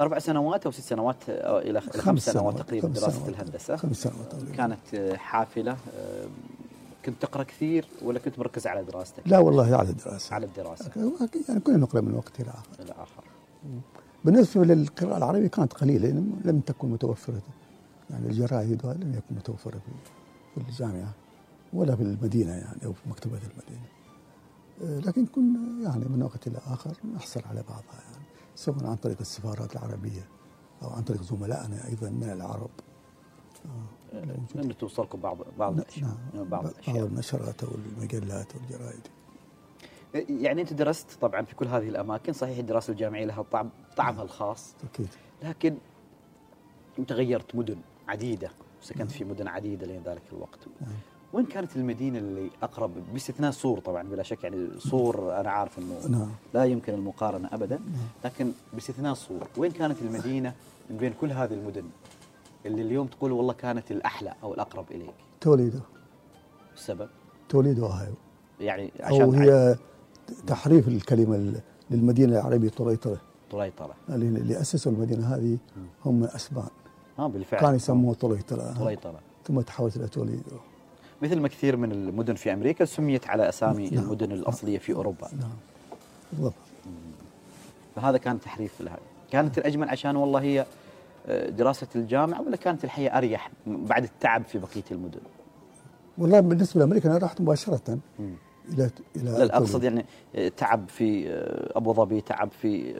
[0.00, 3.28] أربع سنوات أو ست سنوات أو إلى إلى خمس سنوات تقريبا خمس دراسة سنوات.
[3.28, 3.76] الهندسة.
[3.76, 4.56] خمس سنوات تقريبا.
[4.56, 5.76] كانت حافلة
[7.04, 10.34] كنت تقرأ كثير ولا كنت مركز على دراستك؟ لا والله على الدراسة.
[10.34, 10.90] على الدراسة.
[11.48, 12.82] يعني كنا نقرأ من وقت إلى آخر.
[12.82, 13.24] إلى آخر.
[14.24, 17.42] بالنسبة للقراءة العربية كانت قليلة لم لم تكن متوفرة.
[18.10, 19.80] يعني الجرائد وهذا لم يكن متوفرة
[20.54, 21.12] في الجامعة
[21.72, 23.86] ولا في المدينة يعني أو في مكتبات المدينة.
[24.80, 29.76] لكن كنا يعني من وقت إلى آخر نحصل على بعضها يعني سواء عن طريق السفارات
[29.76, 30.28] العربية
[30.82, 32.70] أو عن طريق زملائنا أيضا من العرب.
[34.56, 36.44] إنه توصلكم بعض بعض الأشياء نعم.
[36.48, 37.06] بعض بعض الأشياء.
[37.06, 39.00] النشرات أو المجلات والجرائد
[40.14, 44.74] يعني أنت درست طبعا في كل هذه الأماكن صحيح الدراسة الجامعية لها طعم طعمها الخاص.
[44.84, 45.08] أكيد.
[45.42, 45.78] لكن
[46.98, 48.50] أنت غيرت مدن عديدة
[48.82, 50.58] وسكنت في مدن عديدة لين ذلك الوقت.
[50.80, 50.90] نعم.
[51.32, 55.94] وين كانت المدينة اللي أقرب؟ باستثناء صور طبعا بلا شك يعني صور أنا عارف إنه
[56.18, 56.28] نعم.
[56.54, 57.80] لا يمكن المقارنة ابدا
[58.24, 60.54] لكن باستثناء صور وين كانت المدينة
[60.90, 61.84] من بين كل هذه المدن
[62.66, 65.78] اللي اليوم تقول والله كانت الأحلى أو الأقرب إليك؟ توليدو.
[66.76, 67.08] السبب
[67.48, 68.12] توليدو أوهايو.
[68.60, 69.76] يعني عشان أو هي
[70.46, 71.60] تحريف الكلمة ال-
[71.90, 73.20] للمدينة العربية طريطرة.
[73.50, 75.58] طليطله اللي اللي أسسوا المدينة هذه
[76.04, 76.68] هم أسبان.
[77.18, 77.60] آه بالفعل.
[77.60, 78.74] كانوا يسموها طريطرة.
[78.78, 80.56] طليطله ثم تحولت إلى توليدو.
[81.22, 84.04] مثل ما كثير من المدن في أمريكا سميت على أسامي نعم.
[84.04, 85.50] المدن الأصلية في أوروبا نعم
[86.32, 86.54] بالضبط
[87.96, 88.98] فهذا كان تحريف لها
[89.32, 90.66] كانت الأجمل عشان والله هي
[91.26, 95.20] آه، دراسة الجامعة ولا كانت الحياة أريح بعد التعب في بقية المدن؟
[96.18, 98.34] والله بالنسبة لأمريكا أنا رحت مباشرة مم.
[98.72, 100.04] إلى إلى لا اقصد يعني
[100.36, 102.92] آه، تعب في آه، أبو ظبي تعب في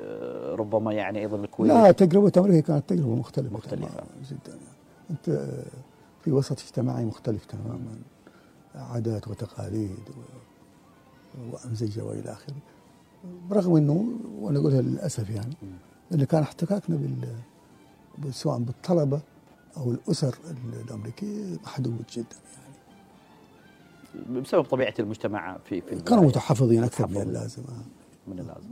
[0.59, 3.89] ربما يعني أيضا الكويت لا تجربة أمريكا كانت تجربة مختلفة مختلفة.
[3.89, 4.61] تماماً جدا يعني.
[5.11, 5.65] أنت آه،
[6.29, 7.99] في وسط اجتماعي مختلف تماما.
[8.75, 12.55] عادات وتقاليد و- وأمزجة وإلى آخره.
[13.51, 14.09] برغم إنه
[14.41, 15.55] وأنا أقولها للأسف يعني
[16.13, 19.21] اللي كان احتكاكنا بال سواء بالطلبة
[19.77, 20.35] أو الأسر
[20.85, 24.41] الأمريكية محدود جدا يعني.
[24.41, 26.25] بسبب طبيعة المجتمع في في كانوا.
[26.25, 27.17] متحفظين أكثر من.
[27.23, 27.63] اللازم.
[27.69, 28.31] آه.
[28.31, 28.69] من اللازم.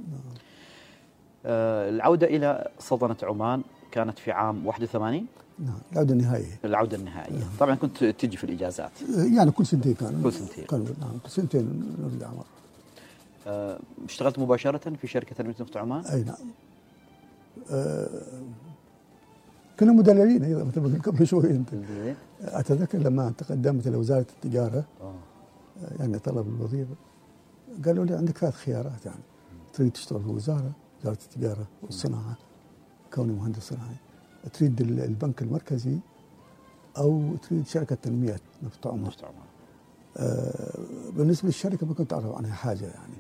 [1.47, 5.27] آه، العودة إلى سلطنه عمان كانت في عام 81
[5.59, 6.59] نعم العودة النهائية.
[6.64, 7.45] العودة النهائية.
[7.61, 8.90] طبعا كنت تجي في الإجازات.
[9.37, 10.23] يعني كل سنتين كان.
[10.23, 10.64] كل سنتين.
[10.64, 12.45] كان نعم كل سنتين نرجع مرة.
[13.47, 16.35] آه، اشتغلت مباشرة في شركة تنمية نفط عمان؟ أي نعم.
[17.71, 18.09] آه
[19.81, 21.69] كنا مدللين أيضا مثل ما قلت قبل شوي أنت.
[22.40, 25.14] أتذكر لما تقدمت إلى وزارة التجارة آه.
[25.83, 26.95] آه، يعني طلب الوظيفه
[27.85, 29.21] قالوا لي عندك ثلاث خيارات يعني.
[29.75, 32.37] تريد تشتغل في وزاره وزارة التجارة والصناعة
[33.14, 33.97] كوني مهندس صناعي.
[34.53, 35.99] تريد ال- البنك المركزي
[36.99, 38.41] أو تريد شركة تنمية.
[38.63, 39.37] نفط عمان نفط عمان
[40.17, 40.79] آه،
[41.17, 43.15] بالنسبة للشركة ما كنت أعرف عنها حاجة يعني.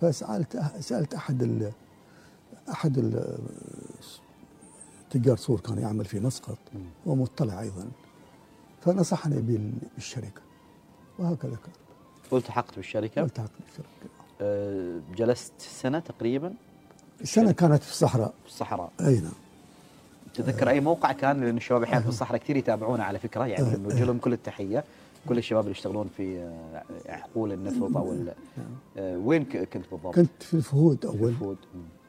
[0.00, 1.72] فسألت سألت أحد ال
[2.70, 3.38] أحد ال-
[5.10, 6.58] تجار صور كان يعمل في مسقط
[7.06, 7.88] ومطلع أيضا.
[8.80, 10.40] فنصحني بال- بالشركة.
[11.18, 11.72] وهكذا كان.
[12.30, 13.88] والتحقت بالشركة؟ والتحقت بالشركة.
[14.40, 16.54] آه، جلست سنة تقريبا؟
[17.20, 18.34] السنة كانت في الصحراء.
[18.42, 18.92] في الصحراء.
[19.00, 19.32] أي نعم.
[20.38, 23.76] تذكر أي موقع كان لأن الشباب أحيانا في الصحراء كثير يتابعونا على فكرة يعني آه.
[23.76, 24.84] نوجه لهم كل التحية
[25.28, 28.16] كل الشباب اللي يشتغلون في آه، حقول النفط أو
[28.96, 31.54] آه، وين كنت بالضبط؟ كنت في الفهود أول مم.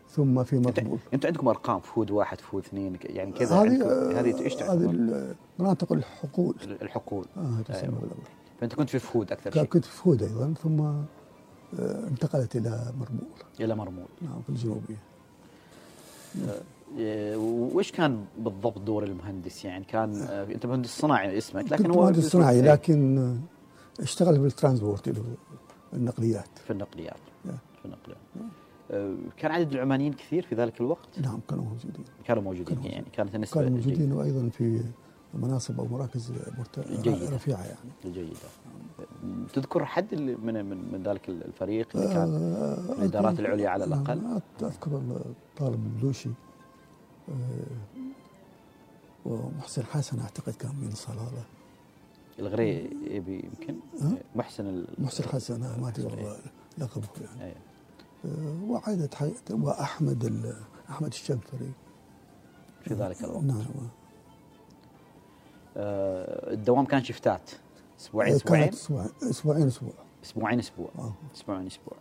[0.10, 4.20] ثم في أنت مرمول أنتم عندكم أرقام فهود واحد فهود اثنين يعني كذا هذه آه،
[4.20, 7.82] هذه إيش هذه تعتبر؟ ال- مناطق الحقول الحقول آه تسمى.
[7.92, 8.24] بالأول.
[8.62, 13.30] فأنت كنت في فهود أكثر شيء كنت في فهود أيضا ثم آه، انتقلت إلى مرمول
[13.60, 14.98] إلى مرمول نعم في الجنوبية
[16.48, 16.62] آه،
[17.38, 22.28] وإيش كان بالضبط دور المهندس؟ يعني كان آه، أنت مهندس صناعي اسمك لكن هو مهندس
[22.32, 25.24] صناعي إيه، لكن آه، اشتغل بالترانسبورت اللي هو
[25.94, 26.60] النقليات.
[26.66, 27.18] في النقليات.
[27.80, 28.18] في النقليات.
[28.92, 32.06] آه، كان عدد العمانيين كثير في ذلك الوقت؟ نعم كانوا موجودين.
[32.26, 34.84] كانوا موجودين كانوا يعني كانت النسبة كانوا جيدة- موجودين وأيضا في
[35.34, 36.34] مناصب أو مراكز
[37.02, 37.30] جيدة.
[37.36, 38.14] رفيعة يعني.
[38.16, 38.36] جيدة.
[39.54, 42.30] تذكر حد من من من ذلك الفريق اللي كان
[43.00, 46.34] الإدارات أذكر- العليا على الأقل؟ نعم، أذكر الطالب اللوشي آه،
[49.26, 51.44] ومحسن حسن أعتقد كان من صلالة.
[52.40, 53.80] الغريبي يمكن؟
[54.36, 56.40] محسن محسن حسن ما أدري والله
[56.78, 57.44] لقبه يعني.
[57.44, 58.72] أيوة.
[58.72, 59.34] وعدد حي...
[59.52, 60.56] وأحمد ال...
[60.90, 61.72] أحمد الشنفري
[62.82, 63.44] في ذلك الوقت.
[63.44, 63.66] نعم.
[65.78, 67.52] آه، الدوام كان شفتات؟
[68.00, 69.94] أسبوعين أسبوعين؟ كانت أسبوع أسبوعين أسبوع.
[70.24, 70.90] أسبوعين أسبوع.
[70.98, 71.14] آه.
[71.36, 71.98] أسبوعين أسبوع.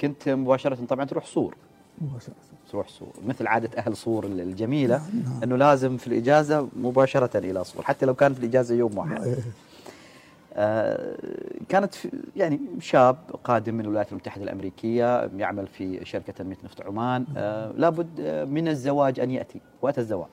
[0.00, 1.56] كنت مباشرة طبعا تروح صور
[2.00, 2.34] مباشرة.
[2.70, 3.12] تروح صور.
[3.26, 5.42] مثل عادة أهل صور الجميلة نعم، نعم.
[5.42, 9.22] إنه لازم في الإجازة مباشرة إلى صور حتى لو كان في الإجازة يوم واحد.
[9.22, 9.36] إيه،
[10.54, 11.16] آه،
[11.68, 17.26] كانت في يعني شاب قادم من الولايات المتحدة الأمريكية يعمل في شركة تنمية نفط عمان.
[17.36, 20.28] آه، لابد آه، من الزواج أن يأتي وأتى الزواج.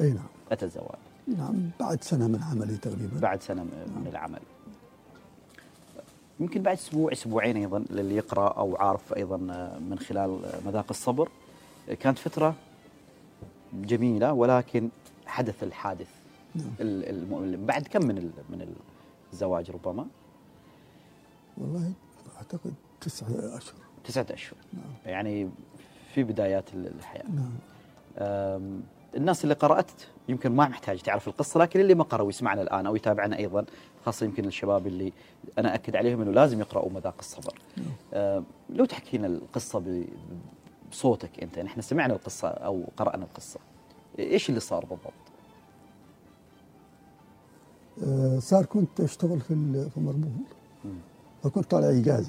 [0.00, 0.26] أي نعم.
[0.52, 0.98] أتى الزواج.
[1.26, 3.20] نعم بعد سنة من عملي تقريبا.
[3.20, 4.40] بعد سنة من العمل.
[6.40, 11.28] يمكن بعد أسبوع أسبوعين أيضا للي يقرأ أو عارف أيضا آه، من خلال مذاق الصبر.
[12.00, 12.54] كانت فترة
[13.72, 14.88] جميلة ولكن
[15.26, 16.08] حدث الحادث
[16.54, 16.66] نعم.
[16.80, 18.74] ال- الم- بعد كم من ال- من
[19.32, 20.06] الزواج ربما؟
[21.58, 21.92] والله
[22.36, 23.74] أعتقد تسعة أشهر.
[24.04, 24.56] تسعة أشهر.
[25.06, 25.50] يعني
[26.14, 27.24] في بدايات الحياة.
[27.34, 27.50] نعم.
[29.16, 29.90] الناس اللي قرأت
[30.28, 33.64] يمكن ما محتاج تعرف القصة لكن اللي ما قرأوا يسمعنا الآن أو يتابعنا أيضا
[34.04, 35.12] خاصة يمكن الشباب اللي
[35.58, 37.54] أنا أكد عليهم أنه لازم يقرأوا مذاق الصبر.
[38.14, 40.04] أم، لو تحكي لنا القصة
[40.90, 43.60] بصوتك أنت يعني إحنا سمعنا القصة أو قرأنا القصة.
[44.18, 45.12] إيش اللي صار بالضبط؟
[48.06, 50.32] آه، صار كنت أشتغل في في مرمول
[51.42, 51.90] فكنت طالع.
[51.90, 52.24] يعني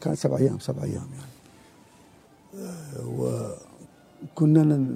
[0.00, 1.32] كان سبع أيام سبع أيام يعني.
[2.54, 3.52] آه،
[4.34, 4.86] وكنا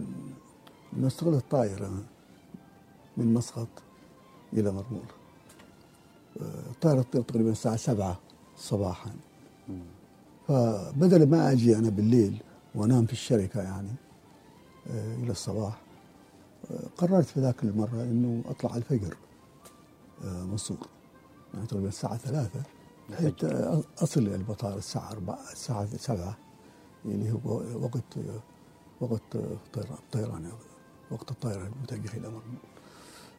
[1.01, 1.91] نستغل الطائرة
[3.17, 3.69] من مسقط
[4.53, 5.05] إلى مرمول
[6.41, 8.19] الطائره تطير تقريبا الساعة سبعة
[8.57, 9.11] صباحا.
[10.49, 12.43] فبدل ما أجي أنا بالليل
[12.75, 13.93] وأنام في الشركة يعني
[14.91, 15.81] آه، إلى الصباح
[16.71, 19.17] آه، قررت في ذاك المرة إنه أطلع الفجر
[20.25, 20.89] آه، منصور
[21.55, 22.63] يعني تقريبا الساعة ثلاثة
[23.13, 26.37] حتى أصل البطاله الساعة 4 الساعة 7
[27.05, 28.19] اللي هو وقت
[29.01, 29.37] وقت
[29.77, 30.55] الطيران يعني
[31.11, 32.59] وقت الطائره المتجهه إلى مرمول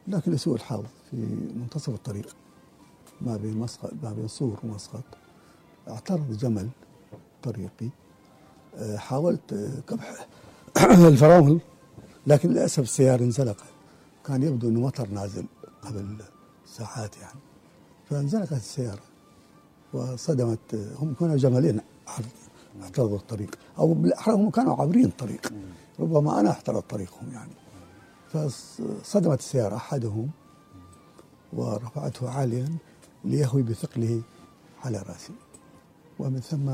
[0.08, 1.16] لكن لسوء الحظ في
[1.56, 2.36] منتصف الطريق.
[3.20, 5.04] ما بين مسقط ما بين صور ومسقط.
[5.88, 6.68] اعترض جمل
[7.42, 7.88] طريقي.
[8.76, 10.26] آه، حاولت آه، كبح
[11.08, 11.60] الفرامل
[12.26, 13.64] لكن للأسف السيارة انزلقت
[14.26, 15.44] كان يبدو إنه مطر نازل
[15.82, 16.16] قبل
[16.66, 17.40] ساعات يعني.
[18.10, 19.02] فانزلقت السيارة
[19.92, 20.74] وصدمت.
[20.74, 21.80] آه، هم كانوا جملين
[22.82, 23.54] اعترضوا الطريق.
[23.78, 25.52] أو بالأحرى هم كانوا عابرين الطريق.
[26.00, 27.52] ربما أنا احترض طريقهم يعني.
[28.32, 30.30] فصدمت السيارة أحدهم
[31.52, 32.68] ورفعته عاليا.
[33.24, 34.22] ليهوي بثقله
[34.84, 35.32] على راسي
[36.18, 36.68] ومن ثم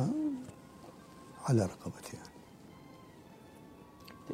[1.48, 2.30] على رقبتي يعني.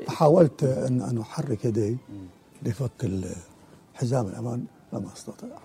[0.09, 1.97] حاولت ان أن أحرك يدي
[2.63, 3.11] لفك
[3.95, 5.59] حزام الامان فما استطاع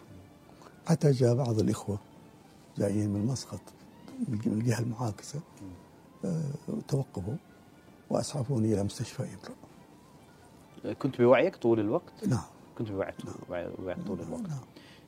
[0.87, 1.99] حتى جاء بعض الإخوة
[2.77, 3.61] جايين من مسقط
[4.27, 5.39] من الجهة المعاكسة
[6.25, 6.51] آه،
[6.87, 7.35] توقفوا
[8.09, 9.55] وأسعفوني إلى مستشفى إبرة
[10.93, 12.43] كنت بوعيك طول الوقت؟ نعم
[12.77, 14.05] كنت بوعيك نعم.
[14.07, 14.59] طول الوقت نعم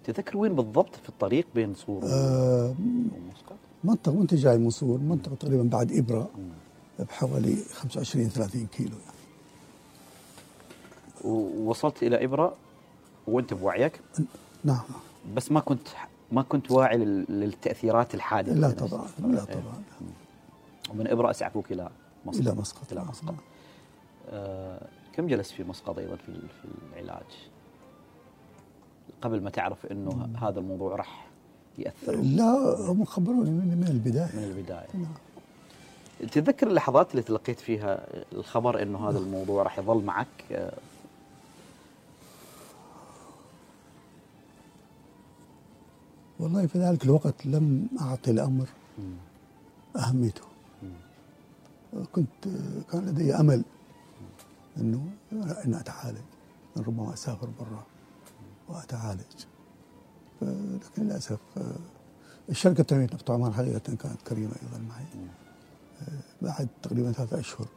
[0.04, 5.36] تذكر وين بالضبط في الطريق بين صور آه ومسقط؟ منطقة وأنت جاي من صور منطقة
[5.36, 6.30] تقريبا بعد إبرة
[7.00, 9.14] بحوالي 25 30 كيلو يعني.
[11.24, 12.56] ووصلت إلى إبرة
[13.28, 14.00] وأنت بوعيك
[14.64, 14.82] نعم
[15.36, 15.88] بس ما كنت
[16.32, 18.70] ما كنت واعي لل- للتأثيرات الحادثة لا.
[18.72, 19.44] طبعا لا إيه.
[19.56, 19.84] طبعا
[20.90, 21.90] ومن إبرة أسعفوك إلى
[22.26, 23.36] مسقط إلى مسقط إلى مسقط
[24.30, 26.26] آه كم جلست في مسقط أيضا في
[26.62, 26.68] في
[27.00, 27.24] العلاج؟
[29.24, 31.28] قبل ما تعرف إنه هذا الموضوع راح
[31.78, 32.16] يأثر.
[32.16, 34.36] لا هم خبروني من من البداية.
[34.36, 34.88] من البداية.
[34.94, 35.14] نعم.
[36.20, 40.72] تتذكر اللحظات اللي تلقيت فيها الخبر إنه هذا الموضوع راح يظل معك؟
[46.40, 48.68] والله في ذلك الوقت لم أعطي الأمر
[49.96, 50.42] أهميته.
[52.12, 52.28] كنت
[52.92, 53.64] كان لدي أمل
[54.78, 55.06] أنه
[55.66, 56.18] أن أتعالج
[56.78, 57.84] أن ربما أسافر برا.
[58.70, 59.46] وأتعالج.
[60.42, 61.40] لكن للأسف
[62.50, 65.06] الشركة تنمية نفط عمان حقيقة كانت كريمة أيضا معي.
[66.42, 67.68] بعد تقريبا ثلاثة أشهر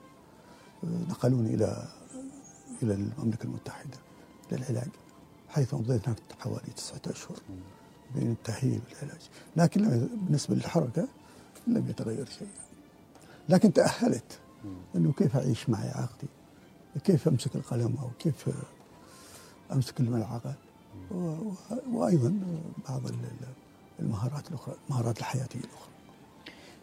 [0.85, 1.89] نقلوني إلى
[2.83, 3.99] إلى المملكة المتحدة
[4.53, 4.89] للعلاج
[5.49, 7.37] حيث مضيت هناك حوالي تسعة أشهر
[8.15, 9.21] بين التأهيل والعلاج.
[9.57, 11.09] لكن بالنسبة للحركة
[11.67, 12.49] لم يتغير شيء
[13.49, 14.39] لكن تأهلت
[14.97, 16.27] أنه كيف أعيش مع إعاقتي
[17.05, 18.51] كيف أمسك القلم أو كيف
[19.73, 20.55] أمسك الملعقة؟
[21.11, 21.53] و- و-
[21.93, 22.35] وأيضا
[22.89, 23.49] بعض ال- ال-
[24.01, 25.91] المهارات الأخرى المهارات الحياتية الأخرى.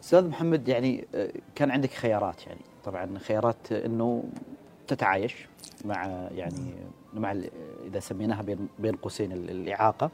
[0.04, 2.60] أستاذ محمد يعني آه، كان عندك خيارات يعني.
[2.86, 4.24] طبعا خيارات إنه
[4.88, 5.36] تتعايش
[5.86, 6.74] مع يعني
[7.14, 7.32] مع
[7.88, 10.10] إذا سميناها بين بين قوسين ال- الإعاقة.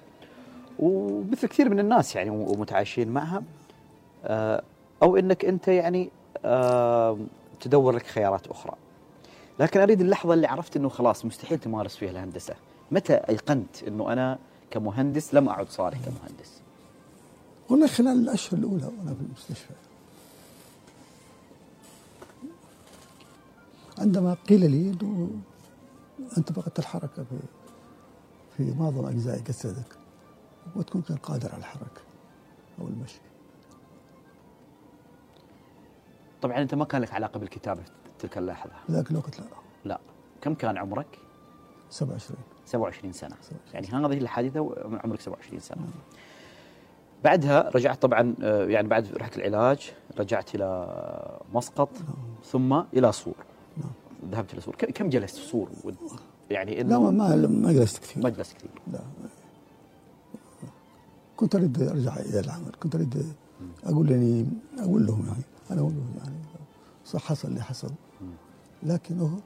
[0.80, 3.44] ومثل كثير من الناس يعني ومتعايشين معها.
[4.26, 4.64] آه،
[5.04, 6.10] أو إنك أنت يعني
[6.46, 7.18] آه،
[7.62, 8.74] تدور لك خيارات أخرى.
[9.60, 12.56] لكن أريد اللحظة اللي عرفت إنه خلاص مستحيل تمارس فيها الهندسة.
[12.92, 14.40] متى أيقنت إنه أنا
[14.72, 16.62] كمهندس لم أعد صالح كمهندس؟
[17.70, 19.74] والله خلال الأشهر الأولى وأنا في المستشفى.
[23.98, 25.30] عندما قيل لي أنه
[26.38, 27.40] أنت فقدت الحركة في
[28.58, 29.98] في معظم أجزاء جسدك
[30.76, 32.02] وتكون غير قادر على الحركة
[32.82, 33.20] أو المشي.
[36.42, 38.74] طبعا أنت ما كان لك علاقة بالكتابة في تلك اللحظة.
[38.88, 39.46] في ذاك الوقت لا.
[39.86, 40.00] لا.
[40.42, 41.20] كم كان عمرك؟
[41.90, 43.36] 27 27 سنة.
[43.42, 45.82] 27 يعني هذه الحادثة وعمرك عمرك 27 سنة؟
[47.24, 50.88] بعدها رجعت طبعا آه، يعني بعد رحت العلاج رجعت إلى
[51.54, 51.90] مسقط
[52.46, 53.36] ثم إلى صور
[53.78, 54.32] نعم.
[54.32, 55.70] ذهبت إلى صور كم جلست في صور
[56.50, 58.24] يعني لا انه ما ما جلست كثير.
[58.24, 58.70] ما جلست كثير.
[58.94, 59.00] لا.
[61.38, 62.72] كنت أريد أرجع إلى العمل.
[62.80, 63.34] كنت أريد
[63.84, 64.46] أقول لاني
[64.80, 66.36] أقول لهم يعني أنا أقول لهم يعني
[67.06, 67.92] صح حصل اللي حصل.
[68.84, 69.40] لكنه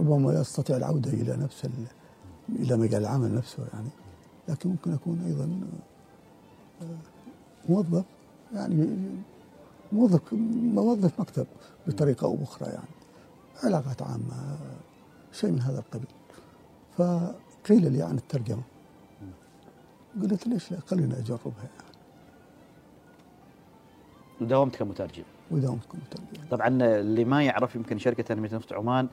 [0.00, 1.68] ربما لا استطيع العودة إلى نفس
[2.48, 3.88] إلى مجال العمل نفسه يعني.
[4.48, 5.60] لكن ممكن أكون أيضا
[6.82, 6.96] آه،
[7.68, 8.04] موظف
[8.54, 8.96] يعني
[9.92, 10.20] موظف
[10.74, 11.46] موظف مكتب
[11.86, 12.88] بطريقة أو بأخرى يعني.
[13.64, 14.58] علاقات عامة
[15.32, 16.10] شيء من هذا القبيل.
[16.96, 18.62] فقيل لي عن الترجمة.
[20.22, 21.96] قلت ليش لا؟ خلينا أجربها يعني.
[24.40, 25.22] وداومت كمترجم.
[25.50, 26.48] وداومت كمترجم.
[26.50, 29.08] طبعا اللي ما يعرف يمكن شركة تنمية نفط عمان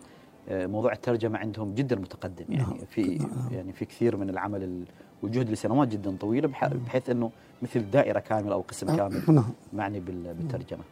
[0.51, 2.77] موضوع الترجمة عندهم جدا متقدم يعني نعم.
[2.89, 3.49] في نعم.
[3.51, 4.85] يعني في كثير من العمل ال-
[5.23, 9.99] والجهد لسنوات جدا طويلة بح- بحيث إنه مثل دائرة كاملة أو قسم كامل نعم معني
[9.99, 10.83] بال- بالترجمة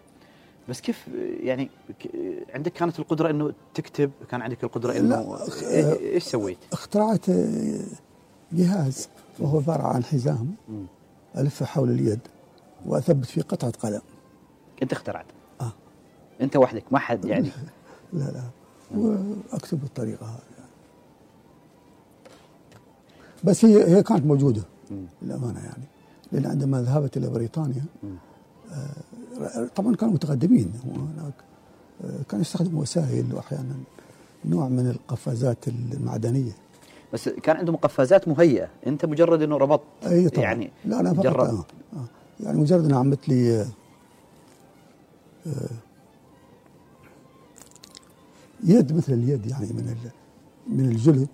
[0.69, 1.69] بس كيف آه، يعني
[2.15, 7.29] آه، عندك كانت القدرة إنه تكتب كان عندك القدرة إنه إيه- آه، إيش سويت؟ اخترعت
[7.29, 7.79] آه،
[8.51, 9.09] جهاز
[9.39, 10.86] وهو عبارة عن حزام مم.
[11.38, 12.19] ألفه حول اليد
[12.86, 14.01] وأثبت فيه قطعة قلم
[14.84, 15.26] أنت اخترعت
[15.61, 15.71] آه.
[16.41, 17.49] أنت وحدك ما حد يعني
[18.13, 18.41] لا لا
[18.95, 20.69] وأكتب بالطريقة هذه يعني.
[23.43, 24.61] بس هي هي كانت موجودة
[24.91, 25.05] مم.
[25.21, 25.83] للأمانة يعني
[26.31, 27.85] لأن عندما ذهبت إلى بريطانيا.
[28.71, 31.33] آه، طبعا كانوا متقدمين هناك
[32.03, 33.75] آه، كانوا يستخدموا وسائل وأحيانا
[34.45, 36.51] نوع من القفازات المعدنية
[37.13, 41.23] بس كان عنده قفازات مهيئة أنت مجرد إنه ربطت أي طبعا يعني لا أنا فقط
[41.23, 41.39] جرب.
[41.39, 41.65] آه.
[41.93, 42.05] آه.
[42.39, 43.61] يعني مجرد ان عملت لي
[45.47, 45.51] آه،
[48.64, 49.95] يد مثل اليد يعني من
[50.68, 51.28] من الجلد.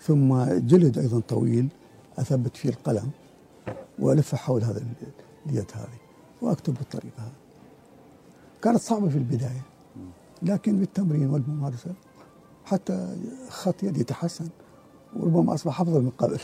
[0.00, 1.68] ثم جلد أيضا طويل
[2.18, 3.10] أثبت فيه القلم
[3.98, 4.86] والفه حول هذا ال-
[5.50, 5.98] اليد هذه
[6.42, 7.32] وأكتب بالطريقة هذه
[8.62, 9.62] كانت صعبة في البداية
[10.42, 11.94] لكن بالتمرين والممارسة
[12.64, 13.16] حتى
[13.48, 14.48] خط يدي تحسن
[15.16, 16.38] وربما أصبح أفضل من قبل.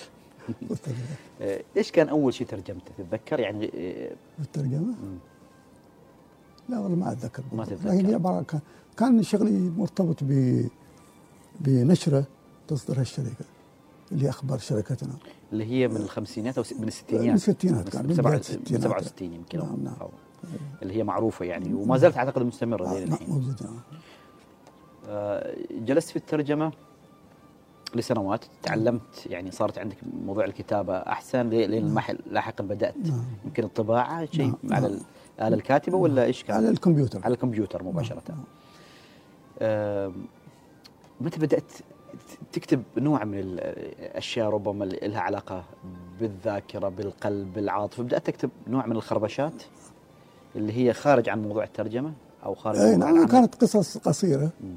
[1.40, 4.94] آه، إيش كان أول شيء ترجمته تتذكر يعني آه، بالترجمه
[6.68, 7.64] لا والله ما أتذكر ما.
[7.64, 7.88] تتذكر.
[7.88, 8.61] لكن هي عبارة
[8.97, 10.62] كان شغلي مرتبط ب
[11.61, 12.24] بنشرة
[12.68, 13.45] تصدرها الشركة
[14.12, 15.12] اللي أخبار شركتنا
[15.53, 18.38] اللي هي من الخمسينات أو من الستينات من الستينات كان، من من سبعة- بداية من
[18.40, 18.82] الستينات.
[18.82, 19.95] 67 يمكن نعم، نعم.
[19.95, 20.43] أو-
[20.82, 23.66] اللي هي معروفة يعني وما زالت أعتقد مستمرة نعم، الحين موجودة
[25.09, 26.72] آه، جلست في الترجمة
[27.95, 33.24] لسنوات تعلمت يعني صارت عندك موضوع الكتابة أحسن لين المحل لاحقا بدأت نعم.
[33.45, 34.99] يمكن الطباعة شيء نعم، على نعم.
[35.38, 38.38] الاله الكاتبة ولا إيش كان؟ على الكمبيوتر على الكمبيوتر مباشرة نعم.
[41.20, 41.72] متى بدأت
[42.53, 45.64] تكتب نوع من الأشياء ربما اللي لها علاقة
[46.20, 49.62] بالذاكرة بالقلب بالعاطفة؟ بدأت تكتب نوع من الخربشات
[50.57, 52.12] اللي هي خارج عن موضوع الترجمة
[52.44, 54.50] أو خارج أي موضوع نعم؟ كانت قصص قصيرة.
[54.61, 54.76] مم.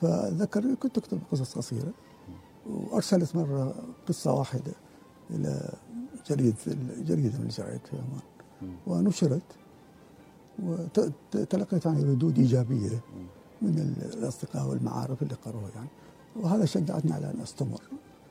[0.00, 1.92] فذكر كنت أكتب قصص قصيرة.
[2.66, 3.74] وأرسلت مرة
[4.08, 4.72] قصة واحدة
[5.30, 5.72] إلى
[6.26, 6.56] جريدة
[6.98, 9.42] جريدة من الجرايد في عمان ونشرت.
[10.62, 13.00] وتلقيت يعني ردود إيجابية.
[13.62, 15.88] من الأصدقاء والمعارف اللي قروها يعني.
[16.36, 17.80] وهذا شجعتني على أن أستمر.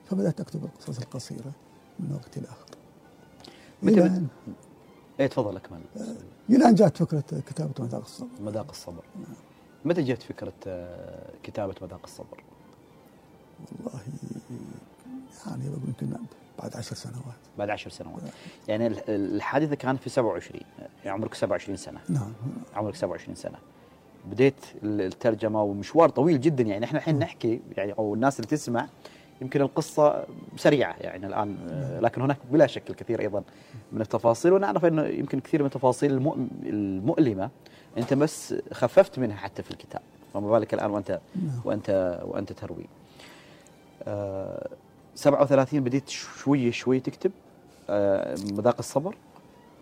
[0.05, 1.51] فبدأت أكتب القصص القصيرة
[1.99, 2.65] من وقت لاخر
[3.83, 4.21] متى
[5.19, 5.81] إيه تفضل اكمل
[6.49, 8.27] إلى أن جاءت فكرة كتابة مذاق الصبر.
[8.41, 9.03] مذاق الصبر.
[9.85, 12.43] متى جت فكرة آه، كتابة مذاق الصبر؟
[13.85, 14.01] والله
[15.47, 16.07] يعني يمكن
[16.59, 17.35] بعد عشر سنوات.
[17.57, 18.21] بعد عشر سنوات.
[18.67, 21.99] يعني ال- الحادثة كانت في 27 يعني عمرك 27 سنة.
[22.09, 22.33] نعم.
[22.75, 23.57] عمرك 27 سنة.
[24.25, 28.87] بديت ال- الترجمة ومشوار طويل جدا يعني إحنا الحين نحكي يعني أو الناس اللي تسمع
[29.41, 30.23] يمكن القصة
[30.57, 33.43] سريعة يعني الآن آه، لكن هناك بلا شك الكثير أيضا
[33.91, 37.49] من التفاصيل ونعرف إنه يمكن كثير من التفاصيل المؤ- المؤلمة
[37.97, 40.01] أنت بس خففت منها حتى في الكتاب
[40.33, 41.61] فما بالك الآن وأنت نعم.
[41.65, 42.85] وأنت وأنت تروي
[44.03, 44.67] آه
[45.15, 47.31] 37 بديت شوي شوي تكتب
[47.89, 49.15] آه مذاق الصبر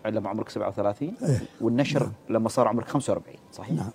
[0.06, 1.40] لما عمرك 37 إيه.
[1.62, 2.12] والنشر نعم.
[2.30, 3.90] لما صار عمرك 45 صحيح؟ نعم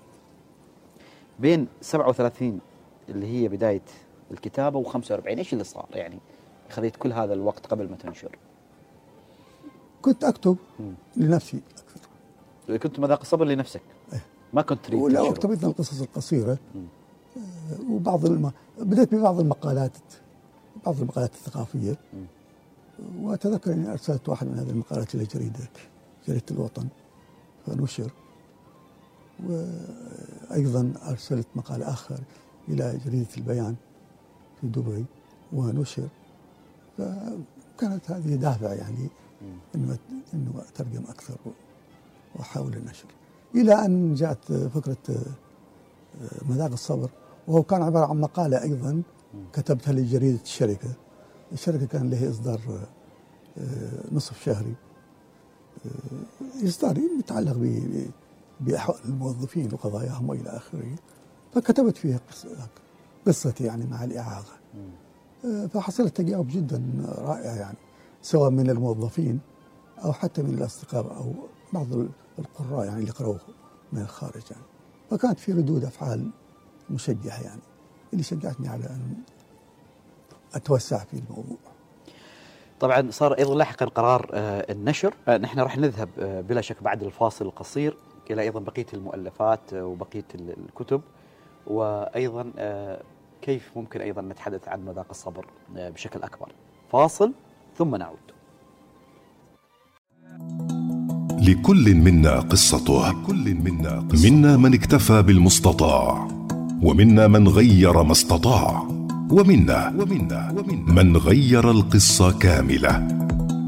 [1.38, 2.60] بين 37
[3.08, 3.82] اللي هي بداية
[4.30, 6.18] الكتابة و45 إيش اللي صار يعني
[6.70, 8.38] خذيت كل هذا الوقت قبل ما تنشر
[10.02, 10.94] كنت أكتب مم.
[11.16, 13.82] لنفسي أكثر كنت مذاق الصبر لنفسك
[14.12, 14.22] إيه.
[14.52, 15.28] ما كنت تريد ولا.
[15.30, 16.86] اكتب أيضا القصص القصيرة مم.
[17.36, 18.52] آه، وبعض الم...
[18.78, 19.96] بدأت ببعض المقالات
[20.86, 22.26] بعض المقالات الثقافية مم.
[23.22, 25.68] وأتذكر إني أرسلت واحد من هذه المقالات إلى جريدة
[26.28, 26.88] جريدة الوطن
[27.66, 28.10] فنشر
[29.46, 32.20] وأيضا أرسلت مقال آخر
[32.68, 33.74] إلى جريدة البيان
[34.60, 35.04] في دبي
[35.52, 36.08] ونشر.
[36.98, 39.08] فكانت هذه دافع يعني
[39.74, 39.98] إنه
[40.34, 41.36] إنه أترجم أكثر
[42.36, 43.06] وأحاول النشر
[43.54, 44.96] إلى أن جاءت فكرة
[46.48, 47.10] مذاق الصبر
[47.48, 49.02] وهو كان عبارة عن مقالة أيضا
[49.52, 50.88] كتبتها لجريدة الشركة.
[51.52, 52.60] الشركة كان لها إصدار
[53.58, 54.74] آه، نصف شهري.
[55.86, 56.98] آه، إصدار
[58.60, 60.94] يتعلق ب- ب- بأحوال الموظفين وقضاياهم وإلى آخره
[61.54, 62.20] فكتبت فيها
[63.26, 64.52] قصتي يعني مع الإعاقة.
[65.44, 66.82] آه، فحصلت تجاوب جدا
[67.18, 67.76] رائع يعني
[68.22, 69.40] سواء من الموظفين
[70.04, 71.32] أو حتى من الأصدقاء أو
[71.72, 71.86] بعض
[72.38, 73.40] القراء يعني اللي قروه
[73.92, 74.62] من الخارج يعني.
[75.10, 76.30] فكانت في ردود أفعال
[76.90, 77.60] مشجعة يعني
[78.12, 79.14] اللي شجعتني على أن
[80.54, 81.56] أتوسع في الموضوع.
[82.80, 85.14] طبعا صار أيضا لاحقا قرار آه، النشر.
[85.28, 86.08] آه، نحن راح نذهب
[86.48, 87.96] بلا شك بعد الفاصل القصير.
[88.30, 91.00] إلى أيضا بقية المؤلفات وبقية ال- الكتب
[91.66, 93.00] وأيضا آه،
[93.42, 95.46] كيف ممكن أيضا نتحدث عن مذاق الصبر
[95.76, 96.48] آه، بشكل أكبر.
[96.92, 97.32] فاصل
[97.78, 98.18] ثم نعود.
[101.48, 103.10] لكل منا قصته.
[103.10, 104.30] لكل منا قصته.
[104.30, 106.28] منا من اكتفى بالمستطاع
[106.82, 108.82] ومنا من غير ما استطاع
[109.30, 113.08] ومنا ومنا ومنا من غير القصة كاملة.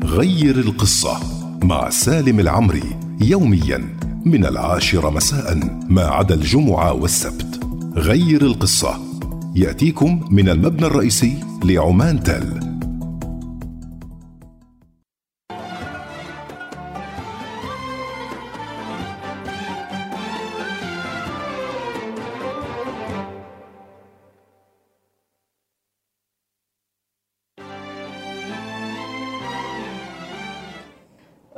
[0.04, 1.20] غير القصة
[1.64, 3.96] مع سالم العمري يوميا.
[4.26, 5.58] من العاشرة مساء
[5.88, 7.60] ما عدا الجمعة والسبت.
[7.96, 8.98] غير القصة.
[9.54, 12.65] يأتيكم من المبنى الرئيسي لعمان تل.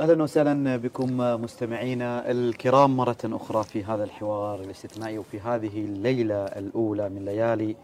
[0.09, 7.09] أهلا وسهلا بكم مستمعينا الكرام مرة أخرى في هذا الحوار الاستثنائي وفي هذه الليلة الأولى
[7.09, 7.77] من ليالي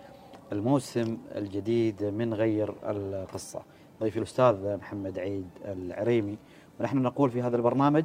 [0.53, 3.63] الموسم الجديد من غير القصة.
[4.01, 6.39] ضيفي الأستاذ محمد عيد العريمي.
[6.81, 8.05] ونحن نقول في هذا البرنامج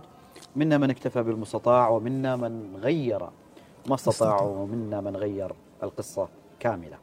[0.56, 3.30] منا من اكتفى بالمستطاع ومنا من غير
[3.88, 5.52] ما استطاع ومنا من غير
[5.84, 6.28] القصة
[6.60, 6.98] كاملة.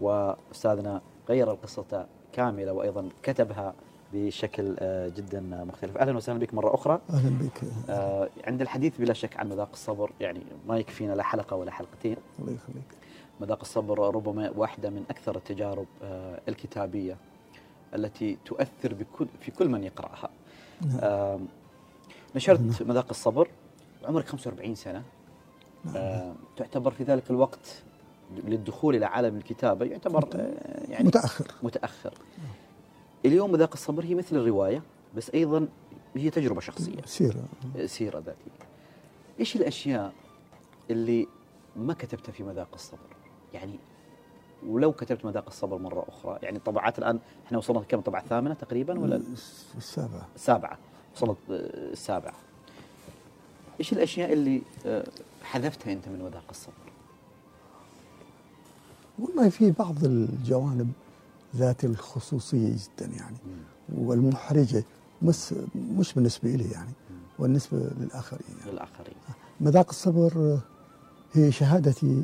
[0.00, 3.74] وأستاذنا غير القصة كاملة وأيضا كتبها
[4.12, 5.96] بشكل آه، جدا مختلف.
[5.96, 7.00] أهلا وسهلا بك مرة أخرى.
[7.10, 7.60] أهلا بك.
[7.90, 12.16] آه، عند الحديث بلا شك عن مذاق الصبر يعني ما يكفينا لا حلقة ولا حلقتين.
[12.38, 12.84] الله يخليك.
[13.40, 17.16] مذاق الصبر ربما واحدة من أكثر التجارب آه، الكتابية
[17.94, 20.30] التي تؤثر بكل في كل من يقرأها.
[20.86, 20.98] نعم.
[21.02, 21.46] آم،
[22.36, 23.48] نشرت مذاق الصبر
[24.04, 25.02] عمرك 45 سنة.
[25.84, 25.96] نعم.
[25.96, 27.82] آم، تعتبر في ذلك الوقت
[28.44, 31.46] للدخول إلى عالم الكتابة يعتبر آه، يعني متأخر.
[31.62, 32.14] متأخر.
[33.24, 34.82] اليوم مذاق الصبر هي مثل الرواية
[35.16, 35.68] بس أيضا
[36.16, 37.02] هي تجربة شخصية.
[37.04, 37.44] سيرة.
[37.86, 38.66] سيرة ذاتية.
[39.40, 40.12] إيش الأشياء
[40.90, 41.26] اللي
[41.76, 42.98] ما كتبتها في مذاق الصبر؟
[43.54, 43.78] يعني
[44.66, 48.98] ولو كتبت مذاق الصبر مرة أخرى يعني طبعات الآن إحنا وصلنا كم؟ طبعة ثامنة تقريبا
[48.98, 49.22] ولا؟
[49.76, 50.78] السابعه السابعة
[51.16, 52.34] وصلت آه، السابعة
[53.80, 55.04] إيش الأشياء اللي آه،
[55.42, 56.72] حذفتها أنت من مذاق الصبر؟
[59.18, 60.92] والله في بعض الجوانب
[61.56, 63.36] ذات الخصوصية جدا يعني.
[63.94, 64.84] والمحرجة
[65.22, 66.92] بس مش بالنسبة لي يعني
[67.38, 68.72] والنسبة للآخرين يعني.
[68.72, 69.14] للآخرين.
[69.60, 70.58] مذاق الصبر
[71.32, 72.22] هي شهادتي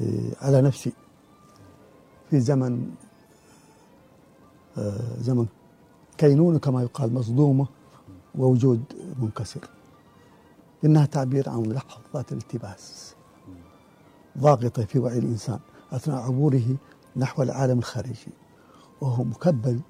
[0.00, 0.92] آه، على نفسي.
[2.30, 2.90] في زمن
[4.78, 5.46] آه، زمن
[6.18, 7.66] كينونة كما يقال مصدومة
[8.34, 8.82] ووجود
[9.22, 9.70] منكسر.
[10.84, 13.14] إنها تعبير عن لحظات التباس
[14.38, 15.58] ضاغطة في وعي الإنسان
[15.92, 16.76] أثناء عبوره
[17.16, 18.28] نحو العالم الخارجي
[19.00, 19.80] وهو مكبل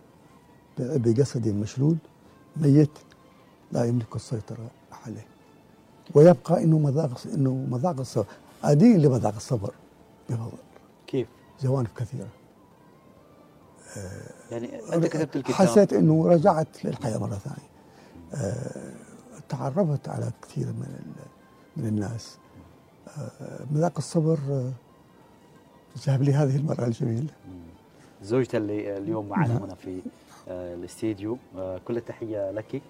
[0.79, 1.97] بجسد مشلول
[2.57, 2.91] ميت
[3.73, 4.71] لا يملك السيطرة
[5.07, 5.27] عليه.
[6.15, 8.27] ويبقى إنه مذاق إنه مذاق الصبر
[8.65, 9.75] ادين لمذاق الصبر
[10.31, 10.59] بفضل.
[11.07, 11.29] كيف؟
[11.63, 12.29] جوانب كثيرة.
[14.51, 15.55] يعني أنت كتبت الكتاب.
[15.55, 17.69] حسيت إنه رجعت للحياة مرة ثانية.
[18.35, 18.93] آه،
[19.49, 21.01] تعرفت على كثير من
[21.77, 22.37] من الناس.
[23.19, 24.73] آه، مذاق الصبر آه،
[26.05, 27.27] جاب لي هذه المرأة الجميلة.
[28.23, 30.01] زوجته اللي اليوم معنا هنا في
[30.49, 31.39] آه، الاستديو.
[31.59, 32.83] آه، كل التحية لك.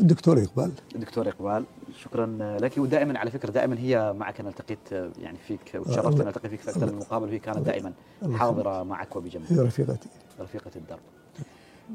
[0.00, 0.72] الدكتور إقبال.
[0.94, 1.64] دكتور إقبال
[2.02, 2.26] شكرا
[2.60, 2.78] لك.
[2.78, 6.60] ودائما على فكرة دائما هي معك أنا التقيت آه، يعني فيك وتشرفت أن ألتقي فيك
[6.60, 7.26] في أكثر من مقابل.
[7.28, 7.92] وهي كانت دائما
[8.34, 10.08] حاضرة معك وبجنبك هي رفيقتي.
[10.40, 10.98] رفيقة الدرب.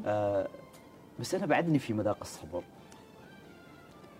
[0.06, 0.48] آه
[1.20, 2.62] بس أنا بعدني في مذاق الصبر.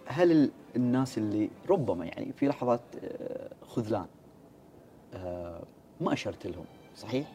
[0.07, 2.81] هل ال- الناس اللي ربما يعني في لحظات
[3.69, 4.07] خذلان
[6.01, 6.65] ما أشرت لهم.
[6.97, 7.33] صحيح؟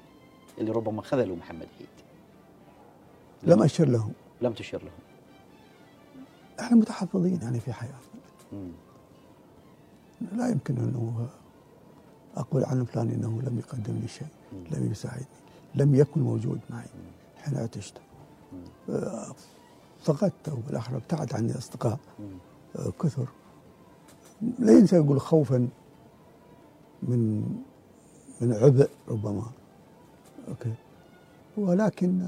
[0.57, 1.87] اللي ربما خذلوا محمد عيد.
[3.43, 4.13] لم أشر لهم.
[4.41, 4.99] لم تشر لهم.
[6.59, 7.97] إحنا متحفظين يعني في حياتنا.
[8.53, 8.71] مم.
[10.31, 11.27] لا يمكن أنه
[12.35, 14.27] أقول عن فلان إنه لم يقدم لي شيء
[14.71, 15.25] لم يساعدني
[15.75, 16.85] لم يكن موجود معي
[17.37, 17.93] حين عطشت
[18.89, 19.35] آه،
[20.03, 22.37] فقدت أو بالاحرى ابتعد عني أصدقاء مم.
[22.75, 23.27] آه، كثر.
[24.59, 25.67] لا ينسى يقول خوفا
[27.03, 27.41] من
[28.41, 29.43] من عبء ربما.
[30.47, 30.73] أوكي.
[31.57, 32.21] ولكن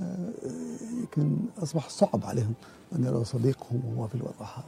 [0.99, 2.53] يمكن أصبح صعب عليهم
[2.95, 4.63] أن يروا صديقهم وهو في الوضع هذا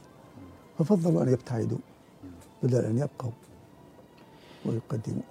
[0.78, 1.78] ففضلوا أن يبتعدوا.
[2.62, 3.30] بدل أن يبقوا
[4.64, 5.22] ويقدموا.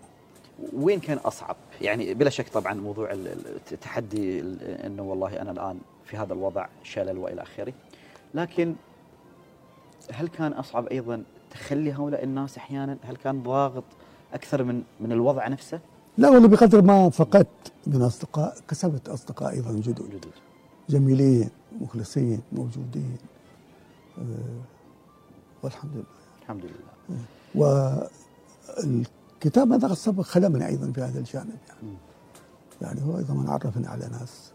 [0.73, 5.51] وين كان أصعب؟ يعني بلا شك طبعا موضوع ال- ال- التحدي ال- أنه والله أنا
[5.51, 7.73] الآن في هذا الوضع شلل وإلى آخره.
[8.33, 8.75] لكن
[10.11, 13.83] هل كان أصعب أيضا تخلي هؤلاء الناس أحيانا؟ هل كان ضاغط
[14.35, 15.79] أكثر من من الوضع نفسه؟
[16.17, 20.09] لا والله بقدر ما فقدت من أصدقاء كسبت أصدقاء أيضا جدد.
[20.09, 20.31] جدد.
[20.89, 21.49] جميلين
[21.81, 23.17] مخلصين موجودين.
[24.17, 24.21] آه،
[25.63, 26.05] والحمد لله
[26.41, 28.07] الحمد لله
[28.75, 31.97] والكتاب ماذا الصبر خدمني أيضا في هذا الجانب يعني.
[32.81, 34.51] يعني هو أيضا عرفني على ناس.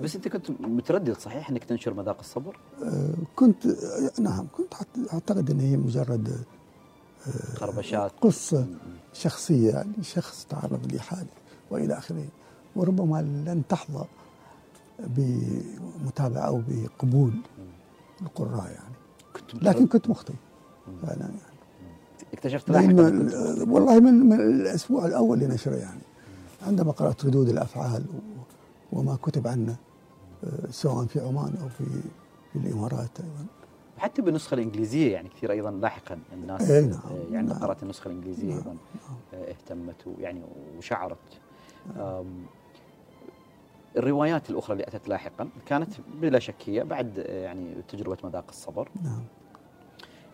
[0.00, 4.74] بس أنت كنت متردد صحيح أنك تنشر مذاق الصبر؟ آه، كنت آه، نعم كنت
[5.12, 6.44] أعتقد إن هي مجرد
[7.56, 8.12] خربشات.
[8.20, 8.66] قصة
[9.12, 11.28] شخصية لشخص تعرض لحادث
[11.70, 12.24] وإلى آخره.
[12.76, 14.04] وربما لن تحظى
[14.98, 17.32] بمتابعة أو بقبول
[18.22, 18.94] القراء يعني.
[19.36, 20.32] كنت لكن كنت مخطئ
[21.02, 21.32] فعلا يعني.
[22.32, 22.90] اكتشفت لاحقا
[23.72, 26.00] والله من, من الأسبوع الأول لنشره يعني.
[26.66, 29.76] عندما قرأت ردود الأفعال و- وما كتب عنه
[30.44, 31.84] آه، سواء في عمان أو في
[32.52, 33.46] في الإمارات أيضا.
[33.98, 37.58] حتى بالنسخة الإنجليزية يعني كثير أيضا لاحقا الناس إيه نعم، آه، يعني نعم.
[37.58, 38.76] قرأت النسخة الإنجليزية نعم، أيضا
[39.34, 40.42] آه، اهتمت يعني
[40.78, 41.18] وشعرت.
[43.96, 48.88] الروايات الأخرى اللي أتت لاحقا كانت بلا شك هي بعد آه، يعني تجربة مذاق الصبر.
[49.02, 49.22] نعم.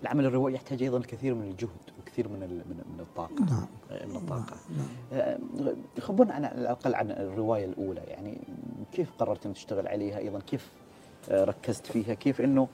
[0.03, 3.45] العمل الروائي يحتاج أيضا الكثير من الجهد وكثير من من من الطاقة.
[3.45, 3.67] نعم.
[4.09, 4.57] من الطاقة.
[4.77, 4.89] نعم.
[5.13, 5.39] آه،
[6.01, 8.39] خبرنا عن على الأقل عن الرواية الأولى يعني
[8.93, 10.73] كيف قررت أن تشتغل عليها؟ أيضا كيف
[11.31, 12.69] ركزت فيها؟ كيف أنه آه،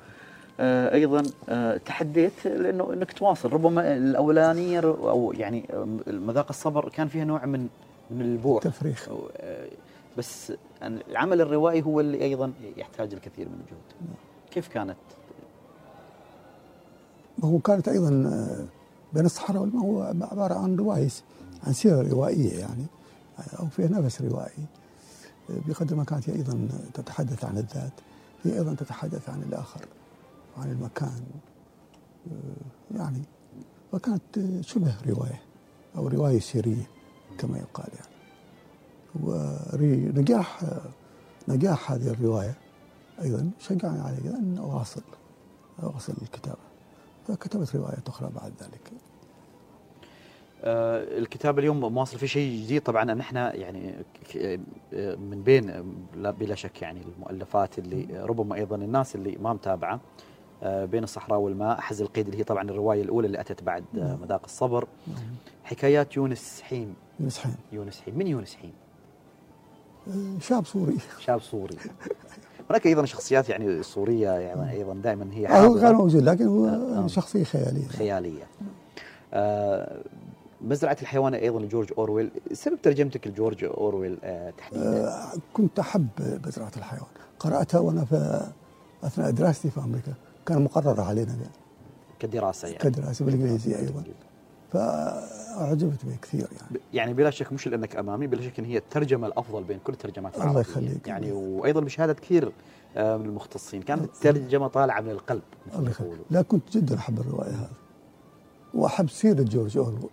[0.61, 3.53] أيضا آه، تحديت لأنه إنك تواصل.
[3.53, 7.69] ربما الأولانية أو يعني آه، مذاق الصبر كان فيها نوع من
[8.11, 9.09] من البوع تفريخ.
[9.37, 9.69] آه،
[10.19, 10.53] بس
[10.83, 14.17] العمل الروائي هو اللي أيضا يحتاج الكثير من الجهد.
[14.51, 14.97] كيف كانت؟
[17.39, 18.65] وهو كانت أيضا آه،
[19.13, 21.09] بين الصحراء والماء هو عبارة عن روايه
[21.67, 22.85] عن سيرة روائية يعني
[23.61, 24.65] أو فيها نفس روائي.
[25.51, 27.93] آه، بقدر ما كانت هي أيضا تتحدث عن الذات
[28.45, 29.81] هي أيضا تتحدث عن الآخر.
[30.61, 31.23] وعن المكان
[32.33, 33.23] آه، يعني
[33.93, 35.43] وكانت آه، شبه رواية
[35.97, 36.89] أو رواية سيريه
[37.39, 38.11] كما يقال يعني.
[39.25, 40.61] ونجاح
[41.49, 42.55] نجاح هذه الرواية
[43.23, 45.03] أيضا شجعني على أن أواصل
[45.83, 46.59] أواصل الكتابة.
[47.29, 48.93] فكتبت روايات أخرى بعد ذلك.
[50.65, 52.83] آه، الكتاب اليوم مواصل في شيء جديد.
[52.83, 53.95] طبعا ان إحنا يعني
[55.17, 55.67] من بين
[56.17, 60.01] لا- بلا شك يعني المؤلفات اللي ربما أيضا الناس اللي ما متابعة آه،
[60.63, 61.81] بين الصحراء والماء.
[61.81, 64.87] حز القيد اللي هي طبعا الرواية الأولى اللي أتت بعد آه، مذاق الصبر.
[65.65, 66.95] حكايات يونس حيم.
[67.21, 68.19] مسحين يونس حيم.
[68.19, 68.73] من يونس حيم؟
[70.09, 70.97] آه، شاب سوري.
[71.19, 71.77] شاب سوري.
[72.71, 76.67] هناك أيضا شخصيات يعني سورية يعني أيضا دائما هي آه، هو كان موجود لكن هو
[76.67, 77.07] آه.
[77.07, 77.87] شخصية خيالية.
[77.89, 78.47] خيالية.
[79.35, 80.01] آه،
[80.61, 82.31] مزرعة الحيوان أيضا لجورج أورويل.
[82.53, 86.09] سبب ترجمتك لجورج أورويل آه، تحديدا؟ آه، كنت أحب
[86.47, 87.07] مزرعة الحيوان.
[87.39, 88.47] قرأتها وأنا في
[89.05, 90.13] أثناء دراستي في أمريكا.
[90.51, 91.39] كان مقرر علينا
[92.19, 92.79] كدراسة يعني.
[92.79, 94.05] كدراسة بالإنجليزية أيضا.
[94.73, 96.81] فأعجبت به كثير يعني.
[96.93, 100.35] يعني بلا شك مش لأنك أمامي بلا شك إن هي الترجمة الأفضل بين كل الترجمات
[100.35, 100.61] الله العربية.
[100.61, 101.09] يخليك.
[101.09, 102.53] يعني وأيضا بشهادة كثير
[102.97, 103.83] آه، من المختصين.
[103.83, 105.43] كانت الترجمه طالعة من القلب
[105.79, 106.21] الله يخليك.
[106.31, 107.71] لا كنت جدا أحب الرواية هذه.
[108.75, 110.11] وأحب سيره جورج اورول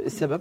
[0.00, 0.40] السبب؟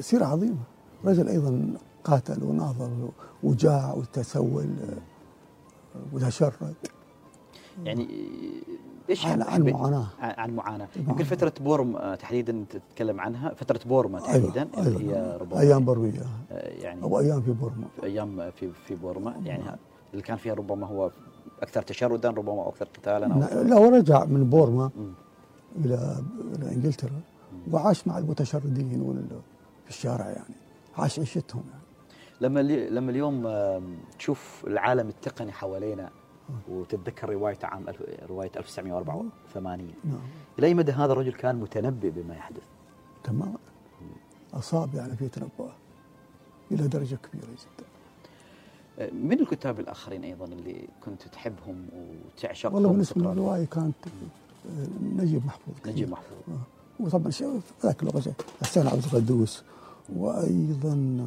[0.00, 0.62] سيرة عظيمة.
[1.04, 1.74] رجل أيضا
[2.04, 3.08] قاتل وناضل
[3.42, 6.74] وجاع وتسول آه، وتشرد.
[7.84, 8.08] يعني
[9.10, 10.06] إيش عن- عن معاناة.
[10.20, 10.56] عن معاناة.
[10.56, 10.88] معاناة.
[10.96, 16.20] يمكن فترة بورما آه، تحديدا تتكلم عنها فترة بورما تحديدا اللي هي ربما أيام بورمية.
[16.52, 17.84] آه، يعني أو أيام في بورما.
[18.02, 19.34] أيام في في بورما.
[19.44, 19.78] يعني ها-
[20.12, 21.10] اللي كان فيها ربما هو
[21.62, 24.90] أكثر تشردا ربما أو أكثر قتالا أو لا ورجع من بورما.
[25.84, 26.22] إلى
[26.58, 27.20] إلى إنجلترا
[27.72, 29.16] وعاش مع المتشردين
[29.84, 30.54] في الشارع يعني.
[30.98, 31.80] عاش عيشتهم يعني.
[32.40, 33.48] لما لما اليوم
[34.18, 36.10] تشوف العالم التقني حوالينا
[36.68, 40.18] وتتذكر روايته عام ألف- رواية 1984 نعم
[40.58, 42.62] إلى أي مدى هذا الرجل كان متنبئ بما يحدث؟
[43.24, 43.58] تماما
[44.54, 45.72] أصاب يعني في تنبؤه
[46.72, 47.86] إلى درجة كبيرة جدا
[48.98, 51.86] آه، من الكتاب الآخرين أيضا اللي كنت تحبهم
[52.36, 55.74] وتعشقهم والله بالنسبة؟ للرواية كانت آه، نجيب محفوظ.
[55.86, 57.02] نجيب محفوظ آه.
[57.02, 57.30] وطبعا
[57.82, 58.28] ذاك الوقت
[58.62, 59.62] حسين عبد القدوس
[60.16, 61.26] وأيضا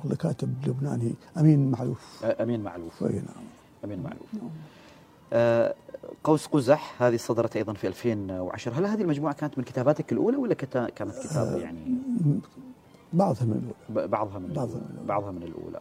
[0.00, 2.24] والله كاتب لبناني أمين معلوف.
[2.24, 3.04] أمين معلوف.
[3.04, 3.44] أي نعم.
[3.84, 4.28] أمين معلوف.
[5.32, 5.74] آه،
[6.24, 10.54] قوس قزح هذه صدرت أيضا في 2010 هل هذه المجموعة كانت من كتاباتك الأولى ولا
[10.54, 11.80] كتا- كانت كتاب يعني؟
[13.12, 13.52] بعضها من
[13.88, 14.06] الأولى.
[14.06, 14.84] ب- بعضها من بعضها الأولى.
[14.84, 15.06] من الأولى.
[15.08, 15.80] بعضها من الأولى.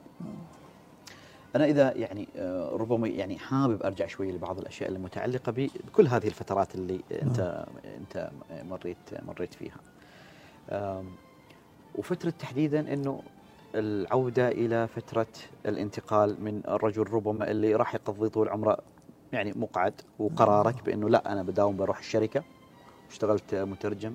[1.55, 2.27] أنا إذا يعني
[2.73, 7.65] ربما يعني حابب أرجع شوي لبعض الأشياء المتعلقة بكل هذه الفترات اللي أنت
[7.99, 8.29] أنت
[8.69, 8.97] مريت
[9.27, 9.77] مريت فيها.
[11.95, 13.21] وفترة تحديدا إنه
[13.75, 15.27] العودة إلى فترة
[15.65, 18.77] الانتقال من الرجل ربما اللي راح يقضي طول عمره
[19.33, 22.43] يعني مقعد وقرارك بأنه لا أنا بداوم بروح الشركة
[23.09, 24.13] اشتغلت مترجم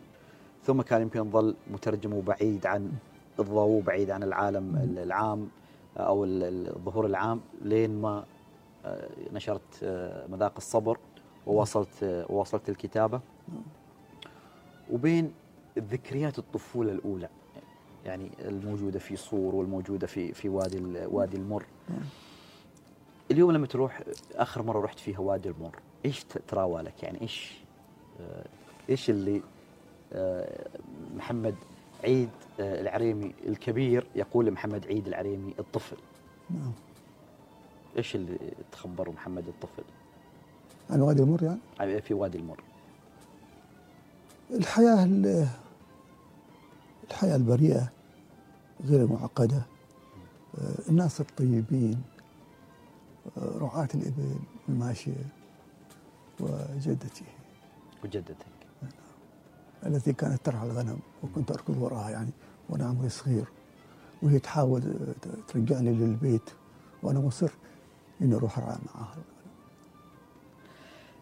[0.65, 2.93] ثم كان يمكن ظل مترجم وبعيد عن
[3.41, 5.49] الضوء بعيد عن العالم العام
[5.97, 8.25] أو ال- ال- الظهور العام لين ما
[8.85, 10.99] آه، نشرت آه، مذاق الصبر
[11.47, 13.21] ووصلت آه، ووصلت الكتابة.
[14.93, 15.33] وبين
[15.79, 17.29] ذكريات الطفولة الأولى.
[18.07, 21.65] يعني الموجودة في صور والموجودة في في وادي وادي المر.
[23.31, 24.03] اليوم لما تروح
[24.35, 27.55] آخر مرة رحت فيها وادي المر إيش تراوى لك يعني إيش
[28.21, 28.45] آه،
[28.91, 29.43] إيش اللي
[30.13, 30.69] آه،
[31.17, 31.55] محمد
[32.05, 32.29] عيد
[32.61, 35.97] آه، العريمي الكبير يقول لمحمد عيد العريمي الطفل؟
[36.51, 36.73] نعم.
[37.97, 38.39] إيش اللي
[38.73, 39.83] تخبر محمد الطفل؟
[40.91, 42.61] عن وادي المر يعني؟ في وادي المر.
[44.51, 45.47] الحياة ال-
[47.11, 47.89] الحياة البريئة.
[48.85, 49.63] غير المعقدة
[50.59, 52.03] آه، الناس الطيبين
[53.39, 54.37] آه، رعاة الإبل
[54.69, 55.27] الماشية
[56.41, 57.25] وجدتي
[58.05, 58.47] وجدتك
[59.87, 62.31] التي كانت ترعى الغنم وكنت أركض وراها يعني
[62.69, 63.45] وأنا عمري صغير
[64.23, 66.51] وهي تحاول آه، ترجعني للبيت
[67.03, 67.51] وأنا مصر
[68.23, 69.17] إني أروح أرعى معها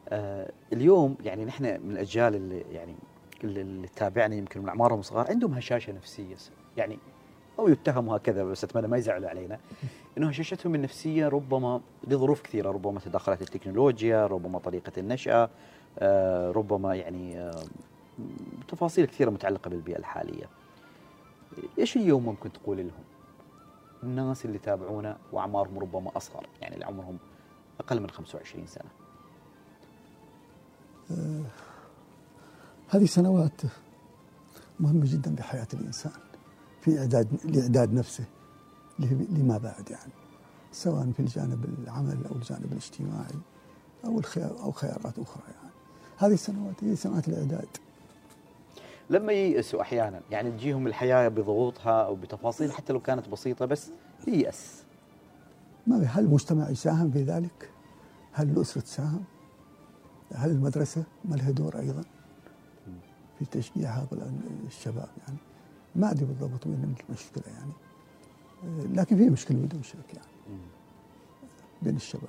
[0.09, 2.94] آه اليوم يعني نحن من الأجيال اللي يعني
[3.44, 6.36] اللي اللي تابعنا يمكن من أعمارهم صغار عندهم هشاشة نفسية.
[6.76, 6.98] يعني
[7.59, 9.59] أو يتهموا هكذا بس أتمنى ما يزعلوا علينا.
[10.18, 15.50] إنه هشاشتهم النفسية ربما لظروف كثيرة ربما تدخلات التكنولوجيا ربما طريقة النشأة
[15.98, 17.64] آه، ربما يعني آه،
[18.68, 20.48] تفاصيل كثيرة متعلقة بالبيئة الحالية.
[21.78, 23.05] إيش اليوم ممكن تقول لهم؟
[24.02, 27.18] الناس اللي يتابعونا وأعمارهم ربما أصغر يعني اللي عمرهم
[27.80, 28.90] أقل من 25 سنة.
[32.88, 33.61] هذه سنوات
[34.80, 36.12] مهمة جدا بحياة الإنسان.
[36.85, 38.24] في إعداد لإعداد نفسه
[39.30, 40.12] لما بعد يعني.
[40.72, 43.35] سواء في الجانب العمل أو الجانب الاجتماعي
[44.05, 45.72] أو الخيار أو خيارات أخرى يعني.
[46.16, 47.68] هذه السنوات هي سنوات الإعداد.
[49.11, 53.91] لما ييأسوا أحيانا يعني تجيهم الحياة بضغوطها أو بتفاصيل حتى لو كانت بسيطة بس
[54.28, 54.82] ييأس.
[55.87, 57.70] ما هل المجتمع يساهم في ذلك؟
[58.32, 59.24] هل الأسرة تساهم؟
[60.35, 62.05] هل المدرسة؟ ما لها دور أيضا
[63.39, 64.32] في تشجيع هؤلاء
[64.66, 65.39] الشباب يعني.
[65.97, 67.72] ما أدري بالضبط وين المشكلة يعني.
[68.95, 70.59] لكن في مشكلة بدون شك يعني.
[71.82, 72.28] بين الشباب.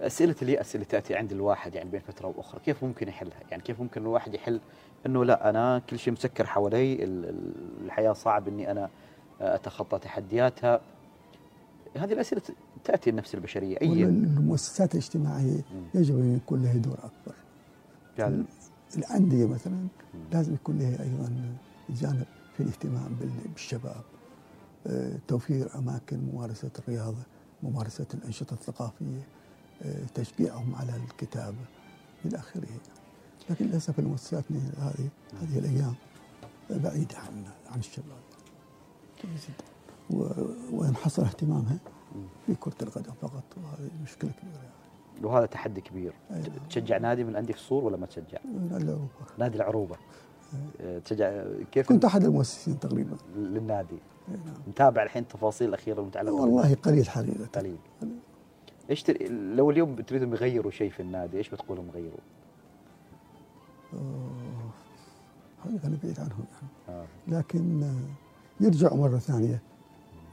[0.00, 2.60] أسئلة اليأس اللي تأتي عند الواحد يعني بين فترة وأخرى.
[2.64, 4.60] كيف ممكن يحلها؟ يعني كيف ممكن الواحد يحل
[5.06, 8.90] إنه لا أنا كل شيء مسكر حوالي ال- ال- الحياة صعب إني أنا
[9.40, 10.80] أتخطى تحدياتها.
[11.96, 12.42] هذه الأسئلة
[12.84, 13.78] تأتي النفس البشرية.
[13.82, 15.60] ولا اي المؤسسات الاجتماعية
[15.94, 17.34] يجب أن يكون لها دور أكبر.
[18.16, 18.44] فعلا
[18.96, 19.86] الأندية مثلا
[20.32, 21.32] لازم يكون لها أيضا
[21.90, 22.26] جانب
[22.56, 24.02] في الاهتمام بال- بالشباب
[24.86, 27.22] آه، توفير أماكن ممارسة الرياضة
[27.62, 29.26] ممارسة الأنشطة الثقافية
[29.82, 31.64] آه، تشجيعهم على الكتابة
[32.24, 32.68] إلى آخره
[33.50, 34.44] لكن للأسف المؤسسات
[34.78, 35.08] هذه
[35.42, 35.94] هذه الأيام
[36.70, 38.18] بعيدة عن عن الشباب
[40.72, 41.78] وينحصر اهتمامها
[42.46, 45.26] في كرة القدم فقط وهذه مشكلة كبيرة يعني.
[45.26, 46.46] وهذا تحدي كبير أيوة.
[46.70, 48.38] تشجع نادي من الانديه في الصور ولا ما تشجع؟
[48.70, 48.98] لا،
[49.38, 49.96] نادي العروبة
[50.80, 53.16] آه، تشجع كيف؟ كنت أحد المؤسسين تقريبا.
[53.36, 53.98] للنادي.
[54.28, 54.54] أي نعم.
[54.66, 57.76] متابع الحين التفاصيل الأخيرة المتعلقه والله قليل حقيقة قليل.
[58.90, 59.28] إيش تر...
[59.30, 62.18] لو اليوم تريدهم يغيروا شيء في النادي إيش بتقولهم يغيروا؟
[63.94, 64.70] آه،
[65.64, 66.98] هذا أنا بعيد عنهم يعني.
[67.00, 67.06] آه.
[67.28, 69.62] لكن آه، يرجع مرة ثانية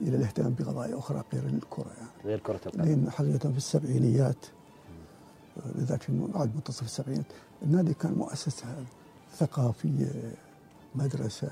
[0.02, 2.10] إلى الاهتمام بقضايا أخرى غير الكرة يعني.
[2.26, 2.84] غير كرة القدم.
[2.84, 4.46] لأن حقيقة في السبعينيات
[5.58, 7.26] آه، بالذات في بعد منتصف السبعينات
[7.64, 8.68] النادي كان مؤسسة
[9.34, 10.34] ثقافية
[10.96, 11.52] مدرسة.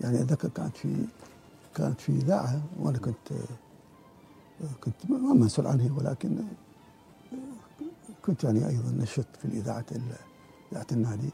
[0.00, 1.04] يعني أتذكر كانت في
[1.74, 3.32] كانت في إذاعة وأنا كنت
[4.84, 6.44] كنت ما مسؤول عنها ولكن
[8.24, 10.16] كنت يعني أيضا نشط في الإذاعة ال-
[10.72, 11.30] إذاعة النادي.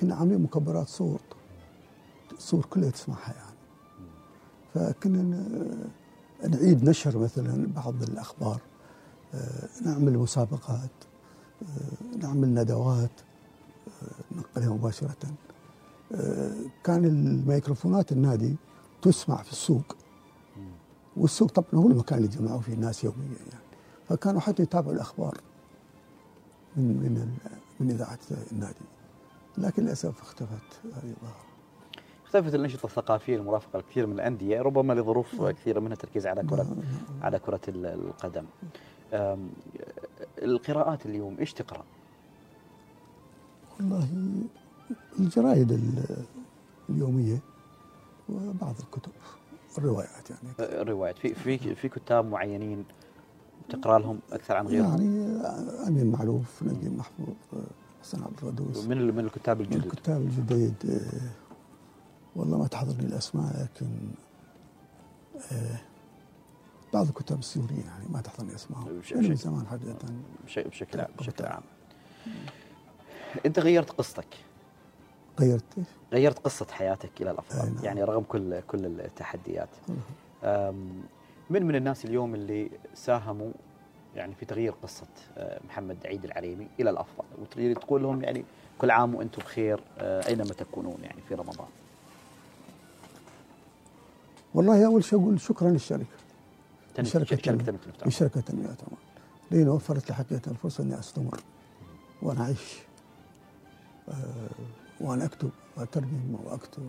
[0.00, 1.20] كنا عاملين مكبرات صوت
[2.32, 3.56] الصور كلها تسمعها يعني.
[4.74, 5.46] فكنا
[6.48, 8.60] نعيد نشر مثلا بعض الأخبار.
[9.34, 10.90] آه، نعمل مسابقات
[12.22, 13.10] نعمل ندوات.
[14.36, 15.16] ننقلها مباشرة.
[16.14, 16.52] آه،
[16.84, 18.56] كان الميكروفونات النادي
[19.02, 19.96] تسمع في السوق.
[21.16, 23.18] والسوق طبعا هو المكان اللي يجمعوا فيه الناس يوميا
[23.52, 23.64] يعني.
[24.08, 25.38] فكانوا حتى يتابعوا الأخبار
[26.76, 27.28] من من
[27.80, 28.18] من إذاعة
[28.52, 28.74] النادي.
[29.58, 31.46] لكن للأسف اختفت هذه الظاهرة
[32.26, 36.76] اختفت الانشطه الثقافية المرافقة لكثير من الأندية ربما لظروف كثيرة منها تركيز على كرة
[37.22, 38.44] على كرة ال- القدم.
[40.42, 41.84] القراءات اليوم إيش تقرأ؟
[43.80, 44.08] والله
[45.18, 46.24] الجرائد ال-
[46.90, 47.38] اليومية
[48.28, 49.12] وبعض الكتب
[49.78, 50.48] الروايات يعني.
[50.82, 51.18] الروايات.
[51.18, 52.84] في في في كتاب معينين
[53.68, 55.36] تقرا لهم أكثر عن غيرهم؟ يعني
[55.88, 57.28] أمين معروف نجيب محفوظ
[58.02, 58.84] حسن عبد القدوس.
[58.86, 61.30] من من الكتاب من الجدد الكتاب الجديد آه،
[62.36, 63.86] والله ما تحضرني الأسماء لكن
[65.52, 65.80] آه،
[66.94, 68.52] بعض الكتاب السوريين يعني ما تحضرني
[69.10, 69.64] لأنه من زمان
[70.46, 71.44] بشيء بشكل عام بشكل.
[71.44, 71.62] عام.
[73.46, 74.26] انت غيرت قصتك.
[75.40, 75.64] غيرت؟
[76.12, 77.84] غيرت قصة حياتك إلى الأفضل نعم.
[77.84, 79.68] يعني رغم كل كل التحديات.
[81.50, 83.50] من من الناس اليوم اللي ساهموا
[84.16, 85.06] يعني في تغيير قصة
[85.36, 88.44] أه، محمد عيد العريمي إلى الأفضل؟ وتريد تقول لهم يعني
[88.78, 91.66] كل عام وأنتم بخير أه، أينما تكونون يعني في رمضان؟
[94.54, 96.04] والله أول شيء أقول شكرا للشركة.
[96.94, 97.36] تن- شركة
[98.08, 98.66] شركة تنمية.
[98.66, 99.00] تمام
[99.50, 101.40] لأن وفرت لي حقيقة الفرصة إني أستمر
[102.22, 102.78] وأنا أعيش
[105.00, 106.88] وأنا أكتب وأترجم وأكتب.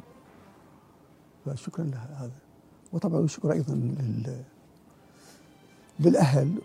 [1.45, 2.39] فشكرا لها هذا.
[2.93, 4.43] وطبعا الشكر أيضا لل
[5.99, 6.61] للأهل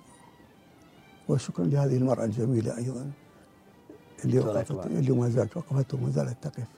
[1.29, 3.11] وشكرا لهذه المرأة الجميلة أيضا
[4.25, 4.87] اللي وقفت.
[4.87, 6.69] اللي ما زالت وقفت وما زالت تقف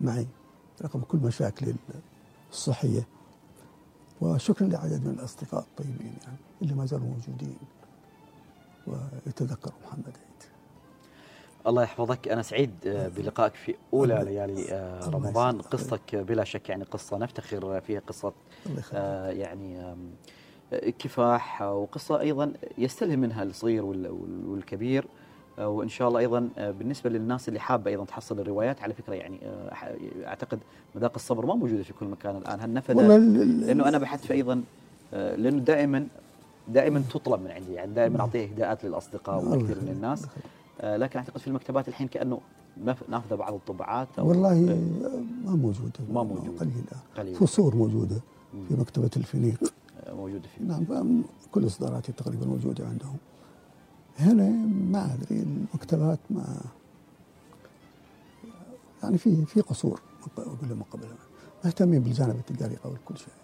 [0.00, 0.26] معي.
[0.82, 1.74] رغم كل مشاكلي
[2.50, 3.06] الصحية.
[4.20, 7.58] وشكرا لعدد من الأصدقاء الطيبين يعني اللي ما زالوا موجودين.
[8.86, 10.50] ويتذكروا محمد عيد.
[11.66, 12.28] الله يحفظك.
[12.28, 15.60] أنا سعيد آه، بلقائك في أولى ليالي آه، رمضان.
[15.60, 18.00] قصتك بلا شك يعني قصة نفتخر فيها
[18.66, 18.84] يخليك.
[18.94, 19.94] آه، يعني
[20.98, 25.06] كفاح وقصة أيضا يستلهم منها الصغير وال- وال- والكبير
[25.58, 29.38] وإن شاء الله أيضا بالنسبة للناس اللي حابة أيضا تحصل الروايات على فكرة يعني
[30.26, 30.58] أعتقد
[30.94, 32.60] مذاق الصبر ما موجودة في كل مكان الآن.
[33.16, 34.62] ال- لأنه أنا بحثت في أيضا
[35.12, 36.06] لأنه دائما
[36.68, 39.88] دائما تطلب من عندي يعني دائما أعطيه اهداءات للأصدقاء وكثير من.
[39.88, 40.26] الناس.
[40.82, 42.40] لكن أعتقد في المكتبات الحين كأنه
[43.08, 45.92] نافذه بعض الطبعات أو والله آه، ما موجودة.
[46.12, 46.58] ما موجودة.
[46.60, 46.84] قليلة.
[47.16, 47.38] قليلة.
[47.38, 48.20] فصول موجودة
[48.68, 49.72] في مكتبة الفينيق
[50.06, 51.22] آه، موجودة في نعم
[51.52, 53.16] كل إصداراتي تقريبا موجودة عندهم.
[54.18, 54.48] هنا
[54.90, 56.60] ما أدري المكتبات ما
[59.02, 60.00] يعني في في قصور
[60.38, 61.06] أقول لهم قبل
[61.64, 63.34] مهتمين بالجانب التجاري قبل كل شيء.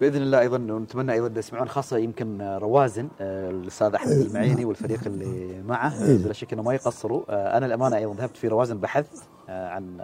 [0.00, 4.64] بإذن الله أيضا نتمنى أيضا تسمعون خاصة يمكن آه، روازن آه، الأستاذ أحمد إيه، المعيني.
[4.64, 6.18] والفريق اللي معه إيه.
[6.18, 7.22] بلا شك إنه ما يقصروا.
[7.28, 9.98] آه، أنا الأمانة أيضا ذهبت في روازن بحثت عن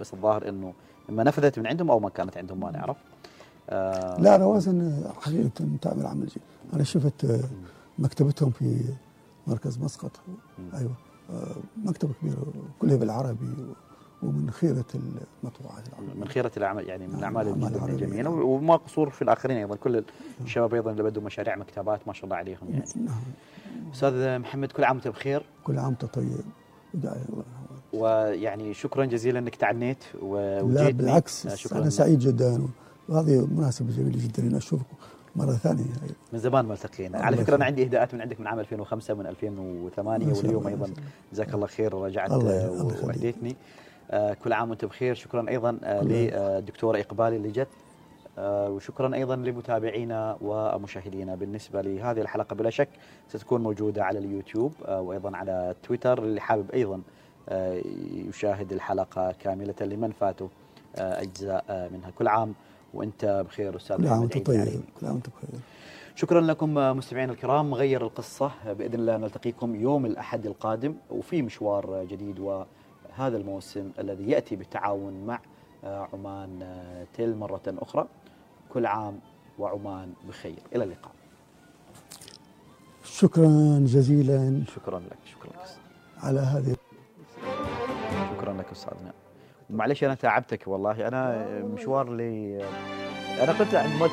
[0.00, 0.72] بس الظاهر إنه
[1.10, 2.96] اما نفذت من عندهم أو ما كانت عندهم ما نعرف.
[4.22, 5.50] لا روازن حقيقة
[5.82, 6.42] تعمل عمل جيد.
[6.74, 7.40] أنا شفت
[7.98, 8.80] مكتبتهم في
[9.46, 10.10] مركز مسقط.
[10.74, 10.92] أيوة.
[11.30, 12.46] آه، مكتبة كبيرة
[12.78, 13.54] كلها بالعربي
[14.22, 18.06] ومن خيرة المطبوعات العربية من خيرة الأعمال يعني من نعم، الأعمال العربية.
[18.06, 20.04] جميلة وما قصور في الآخرين أيضا كل
[20.44, 22.84] الشباب أيضا اللي بدوا مشاريع مكتبات ما شاء الله عليهم يعني.
[22.96, 23.20] نعم.
[23.94, 25.42] أستاذ محمد كل عام وأنت بخير.
[25.64, 26.40] كل عام وأنت طيب.
[26.94, 27.44] وداعي الله
[27.92, 31.78] ويعني شكرا جزيلا إنك تعنيت وجيتني لا بالعكس شكرا.
[31.78, 32.68] أنا سعيد جدا.
[33.08, 34.96] وهذه مناسبة جميلة جدا إني أشوفكم
[35.36, 35.84] مرة ثانية.
[36.32, 37.62] من زمان ما التقينا على أنا يخليك.
[37.62, 40.88] عندي إهداءات من عندك من عام 2005 من 2008 ما شاء واليوم الله.
[41.32, 42.98] جزاك الله خير رجعت الله
[44.10, 45.14] آه، آه، كل عام وانت بخير.
[45.14, 47.68] شكرا أيضا آه، الله للدكتوره إقبال اللي جت.
[48.38, 51.34] آه، وشكرا أيضا لمتابعينا ومشاهدينا.
[51.34, 52.88] بالنسبة لهذه الحلقة بلا شك
[53.28, 56.18] ستكون موجودة على اليوتيوب آه، وأيضا على تويتر.
[56.22, 57.00] اللي حابب أيضا
[57.48, 57.82] آه،
[58.28, 60.48] يشاهد الحلقة كاملة لمن فاته
[60.96, 62.10] آه، أجزاء آه، منها.
[62.10, 62.54] كل عام
[62.94, 64.44] وأنت بخير أستاذ كل عام عيد طيب.
[65.00, 65.60] كل عام وأنت بخير.
[66.14, 67.74] شكرا لكم مستمعينا الكرام.
[67.74, 72.38] غير القصة بإذن الله نلتقيكم يوم الأحد القادم وفي مشوار جديد
[73.18, 75.40] وهذا الموسم الذي يأتي بالتعاون مع
[75.84, 76.76] عمان
[77.14, 78.06] تيل مرة أخرى.
[78.72, 79.20] كل عام
[79.58, 80.58] وعمان بخير.
[80.74, 81.12] إلى اللقاء.
[83.04, 84.62] شكرا جزيلا.
[84.74, 85.18] شكرا لك.
[85.24, 85.68] شكرا لك.
[86.22, 86.76] على هذه.
[88.36, 89.12] شكرا لك أستاذنا.
[89.70, 91.08] معلش أنا تعبتك والله.
[91.08, 92.64] أنا مشوار لي.
[93.42, 94.10] أنا قلت عند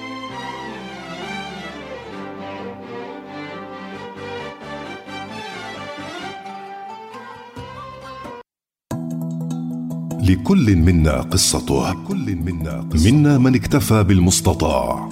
[10.29, 11.91] لكل منا قصته.
[11.91, 12.85] لكل منا.
[13.05, 15.09] منا من اكتفى بالمستطاع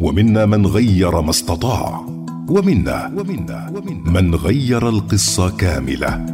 [0.00, 2.06] ومنا من غير ما استطاع
[2.48, 6.26] ومنا ومنا ومنا من غير القصة كاملة.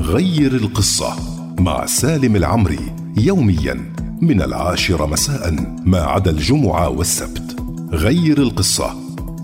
[0.00, 1.12] غير القصة
[1.58, 5.54] مع سالم العمري يوميا من العاشرة مساء
[5.84, 7.56] ما عدا الجمعة والسبت.
[7.92, 8.90] غير القصة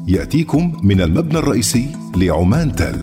[0.08, 2.96] يأتيكم من المبنى الرئيسي لعمان تل.